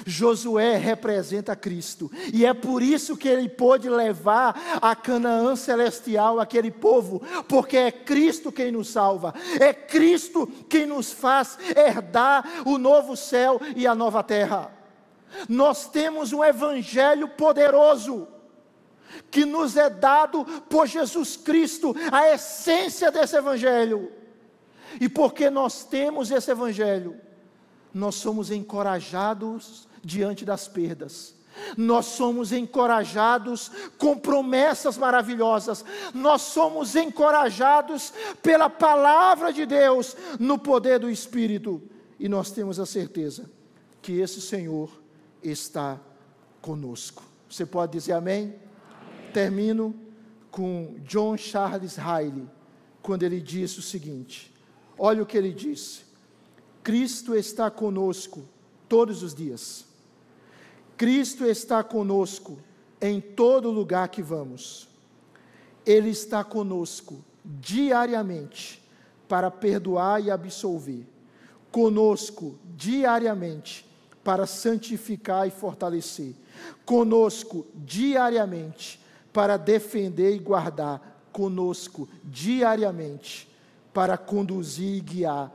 Josué 0.09 0.79
representa 0.79 1.55
Cristo, 1.55 2.11
e 2.33 2.47
é 2.47 2.55
por 2.55 2.83
isso 2.83 3.15
que 3.15 3.29
ele 3.29 3.47
pôde 3.47 3.91
levar 3.91 4.79
a 4.81 4.97
Canaã 4.97 5.55
celestial 5.55 6.41
aquele 6.41 6.71
povo, 6.71 7.23
porque 7.47 7.77
é 7.77 7.93
Cristo 7.93 8.51
quem 8.51 8.73
nos 8.73 8.89
salva, 8.89 9.35
é 9.61 9.75
Cristo 9.75 10.47
quem 10.69 10.87
nos 10.87 11.13
faz 11.13 11.59
herdar 11.77 12.63
o 12.65 12.79
novo 12.79 13.17
céu 13.17 13.61
e 13.77 13.87
a 13.87 13.95
nova 13.95 14.23
terra. 14.23 14.73
Nós 15.47 15.91
temos 15.91 16.33
um 16.33 16.43
evangelho 16.43 17.29
poderoso 17.29 18.27
que 19.31 19.45
nos 19.45 19.77
é 19.77 19.91
dado 19.91 20.43
por 20.71 20.87
Jesus 20.87 21.37
Cristo, 21.37 21.95
a 22.11 22.31
essência 22.31 23.11
desse 23.11 23.37
evangelho. 23.37 24.11
E 24.99 25.07
porque 25.07 25.51
nós 25.51 25.85
temos 25.85 26.31
esse 26.31 26.51
evangelho, 26.51 27.21
nós 27.93 28.15
somos 28.15 28.51
encorajados 28.51 29.88
diante 30.03 30.45
das 30.45 30.69
perdas. 30.69 31.35
Nós 31.77 32.07
somos 32.07 32.53
encorajados 32.53 33.71
com 33.97 34.17
promessas 34.17 34.97
maravilhosas, 34.97 35.85
nós 36.15 36.43
somos 36.43 36.95
encorajados 36.95 38.13
pela 38.43 38.71
palavra 38.71 39.53
de 39.53 39.67
Deus, 39.67 40.17
no 40.39 40.59
poder 40.59 41.01
do 41.01 41.11
Espírito, 41.11 41.83
e 42.19 42.29
nós 42.29 42.51
temos 42.51 42.79
a 42.79 42.87
certeza 42.87 43.51
que 44.01 44.21
esse 44.21 44.41
Senhor 44.41 44.91
está 45.43 46.01
conosco. 46.61 47.23
Você 47.49 47.67
pode 47.67 47.93
dizer 47.93 48.13
amém? 48.13 48.45
amém? 48.45 49.33
Termino 49.33 49.95
com 50.51 50.97
John 51.01 51.37
Charles 51.37 51.97
Riley, 51.97 52.49
quando 53.03 53.23
ele 53.23 53.41
disse 53.41 53.79
o 53.79 53.83
seguinte: 53.83 54.55
olha 54.99 55.23
o 55.23 55.27
que 55.27 55.37
ele 55.37 55.53
disse. 55.53 56.07
Cristo 56.83 57.35
está 57.35 57.71
conosco 57.71 58.43
todos 58.89 59.23
os 59.23 59.35
dias. 59.35 59.88
Cristo 60.99 61.47
está 61.47 61.85
conosco 61.85 62.59
em 63.01 63.21
todo 63.21 63.71
lugar 63.71 64.09
que 64.09 64.21
vamos. 64.21 64.89
Ele 65.87 66.11
está 66.11 66.43
conosco 66.43 67.25
diariamente 67.45 68.83
para 69.29 69.49
perdoar 69.49 70.21
e 70.21 70.29
absolver. 70.29 71.07
Conosco 71.71 72.59
diariamente 72.77 73.87
para 74.25 74.45
santificar 74.45 75.47
e 75.47 75.53
fortalecer. 75.53 76.35
Conosco 76.85 77.65
diariamente 77.77 79.01
para 79.33 79.57
defender 79.57 80.35
e 80.35 80.41
guardar. 80.41 81.29
Conosco 81.31 82.09
diariamente 82.25 83.49
para 83.95 84.19
conduzir 84.19 84.97
e 84.97 85.01
guiar. 85.01 85.53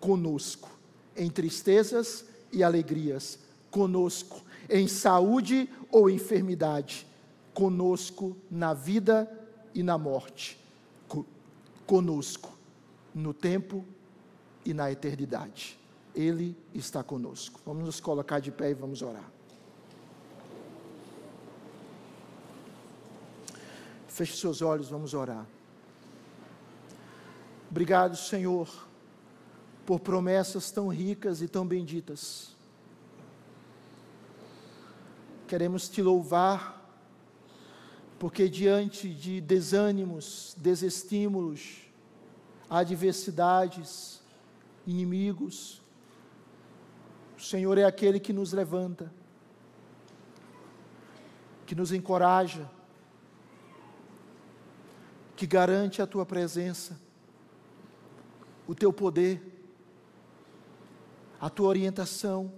Conosco 0.00 0.70
em 1.14 1.28
tristezas 1.28 2.24
e 2.50 2.64
alegrias. 2.64 3.38
Conosco 3.70 4.45
em 4.68 4.88
saúde 4.88 5.68
ou 5.90 6.10
enfermidade, 6.10 7.06
conosco 7.54 8.36
na 8.50 8.74
vida 8.74 9.30
e 9.74 9.82
na 9.82 9.96
morte, 9.96 10.58
conosco 11.86 12.56
no 13.14 13.32
tempo 13.32 13.84
e 14.64 14.74
na 14.74 14.90
eternidade. 14.90 15.78
Ele 16.14 16.56
está 16.74 17.02
conosco. 17.02 17.60
Vamos 17.64 17.84
nos 17.84 18.00
colocar 18.00 18.40
de 18.40 18.50
pé 18.50 18.70
e 18.70 18.74
vamos 18.74 19.02
orar. 19.02 19.30
Feche 24.08 24.36
seus 24.36 24.62
olhos, 24.62 24.88
vamos 24.88 25.12
orar. 25.12 25.46
Obrigado, 27.70 28.16
Senhor, 28.16 28.68
por 29.84 30.00
promessas 30.00 30.70
tão 30.70 30.88
ricas 30.88 31.42
e 31.42 31.48
tão 31.48 31.66
benditas 31.66 32.55
queremos 35.46 35.88
te 35.88 36.02
louvar, 36.02 36.74
porque 38.18 38.48
diante 38.48 39.08
de 39.08 39.40
desânimos, 39.40 40.56
desestímulos, 40.58 41.86
adversidades, 42.68 44.20
inimigos, 44.86 45.82
o 47.36 47.40
Senhor 47.40 47.78
é 47.78 47.84
aquele 47.84 48.18
que 48.18 48.32
nos 48.32 48.52
levanta, 48.52 49.12
que 51.66 51.74
nos 51.74 51.92
encoraja, 51.92 52.68
que 55.36 55.46
garante 55.46 56.00
a 56.00 56.06
tua 56.06 56.24
presença, 56.24 56.98
o 58.66 58.74
teu 58.74 58.92
poder, 58.92 59.42
a 61.38 61.50
tua 61.50 61.68
orientação 61.68 62.52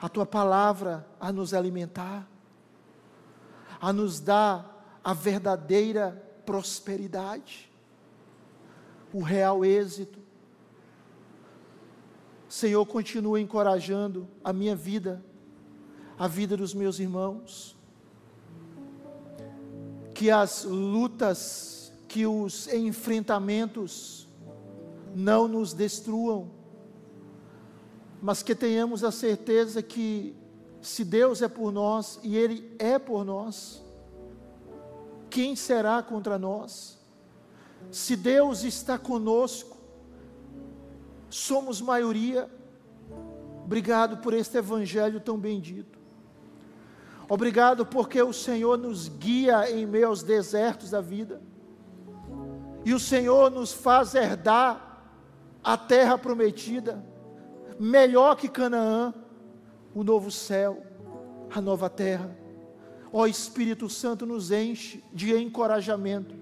a 0.00 0.08
tua 0.08 0.24
palavra 0.24 1.06
a 1.20 1.30
nos 1.30 1.52
alimentar, 1.52 2.26
a 3.80 3.92
nos 3.92 4.18
dar 4.18 4.98
a 5.04 5.12
verdadeira 5.12 6.22
prosperidade, 6.46 7.70
o 9.12 9.22
real 9.22 9.64
êxito. 9.64 10.18
Senhor, 12.48 12.84
continua 12.86 13.40
encorajando 13.40 14.26
a 14.42 14.52
minha 14.52 14.74
vida, 14.74 15.22
a 16.18 16.26
vida 16.26 16.56
dos 16.56 16.74
meus 16.74 16.98
irmãos, 16.98 17.76
que 20.14 20.30
as 20.30 20.64
lutas, 20.64 21.92
que 22.08 22.26
os 22.26 22.66
enfrentamentos 22.68 24.28
não 25.14 25.46
nos 25.46 25.72
destruam, 25.72 26.59
mas 28.22 28.42
que 28.42 28.54
tenhamos 28.54 29.02
a 29.02 29.10
certeza 29.10 29.82
que, 29.82 30.34
se 30.82 31.04
Deus 31.04 31.42
é 31.42 31.48
por 31.48 31.72
nós 31.72 32.18
e 32.22 32.36
Ele 32.36 32.74
é 32.78 32.98
por 32.98 33.24
nós, 33.24 33.82
quem 35.28 35.54
será 35.56 36.02
contra 36.02 36.38
nós? 36.38 36.98
Se 37.90 38.16
Deus 38.16 38.62
está 38.62 38.98
conosco, 38.98 39.76
somos 41.30 41.80
maioria. 41.80 42.50
Obrigado 43.64 44.18
por 44.18 44.34
este 44.34 44.58
Evangelho 44.58 45.20
tão 45.20 45.38
bendito. 45.38 45.98
Obrigado 47.28 47.86
porque 47.86 48.20
o 48.20 48.32
Senhor 48.32 48.76
nos 48.76 49.08
guia 49.08 49.70
em 49.70 49.86
meio 49.86 50.08
aos 50.08 50.22
desertos 50.22 50.90
da 50.90 51.00
vida. 51.00 51.40
E 52.84 52.92
o 52.92 52.98
Senhor 52.98 53.50
nos 53.50 53.72
faz 53.72 54.14
herdar 54.14 55.04
a 55.62 55.76
terra 55.76 56.18
prometida 56.18 57.09
melhor 57.80 58.36
que 58.36 58.46
Canaã, 58.46 59.14
o 59.94 60.04
novo 60.04 60.30
céu, 60.30 60.82
a 61.50 61.62
nova 61.62 61.88
terra. 61.88 62.36
Ó 63.10 63.26
Espírito 63.26 63.88
Santo, 63.88 64.26
nos 64.26 64.50
enche 64.50 65.02
de 65.10 65.34
encorajamento, 65.34 66.34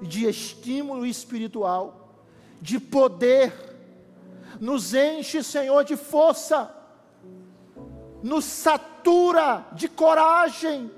de 0.00 0.26
estímulo 0.26 1.04
espiritual, 1.04 2.22
de 2.60 2.78
poder, 2.78 3.52
nos 4.60 4.94
enche, 4.94 5.42
Senhor, 5.42 5.84
de 5.84 5.96
força, 5.96 6.72
nos 8.22 8.44
satura 8.44 9.66
de 9.72 9.88
coragem, 9.88 10.92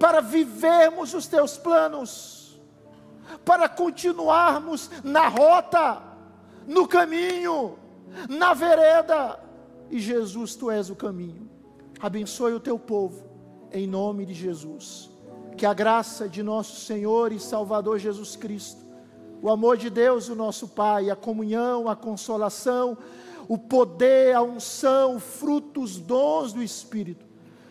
para 0.00 0.20
vivermos 0.20 1.14
os 1.14 1.28
teus 1.28 1.56
planos, 1.56 2.60
para 3.44 3.68
continuarmos 3.68 4.90
na 5.04 5.28
rota, 5.28 6.02
no 6.66 6.86
caminho, 6.86 7.77
na 8.28 8.54
vereda. 8.54 9.38
E 9.90 9.98
Jesus, 9.98 10.54
tu 10.54 10.70
és 10.70 10.90
o 10.90 10.96
caminho. 10.96 11.48
Abençoe 12.00 12.52
o 12.52 12.60
teu 12.60 12.78
povo, 12.78 13.24
em 13.72 13.86
nome 13.86 14.24
de 14.24 14.34
Jesus. 14.34 15.10
Que 15.56 15.66
a 15.66 15.74
graça 15.74 16.28
de 16.28 16.42
nosso 16.42 16.80
Senhor 16.80 17.32
e 17.32 17.40
Salvador 17.40 17.98
Jesus 17.98 18.36
Cristo, 18.36 18.84
o 19.42 19.50
amor 19.50 19.76
de 19.76 19.90
Deus, 19.90 20.28
o 20.28 20.34
nosso 20.34 20.68
Pai, 20.68 21.10
a 21.10 21.16
comunhão, 21.16 21.88
a 21.88 21.96
consolação, 21.96 22.96
o 23.48 23.56
poder, 23.56 24.34
a 24.34 24.42
unção, 24.42 25.18
frutos, 25.18 25.98
dons 25.98 26.52
do 26.52 26.62
Espírito, 26.62 27.26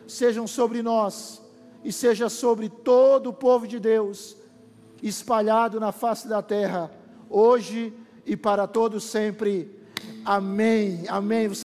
sejam 0.07 0.47
sobre 0.47 0.81
nós 0.81 1.41
e 1.83 1.91
seja 1.93 2.29
sobre 2.29 2.67
todo 2.67 3.29
o 3.29 3.33
povo 3.33 3.67
de 3.67 3.79
Deus, 3.79 4.35
espalhado 5.01 5.79
na 5.79 5.91
face 5.91 6.27
da 6.27 6.41
terra, 6.41 6.91
hoje 7.29 7.93
e 8.25 8.35
para 8.35 8.67
todos 8.67 9.03
sempre. 9.03 9.76
Amém. 10.25 11.03
Amém. 11.07 11.47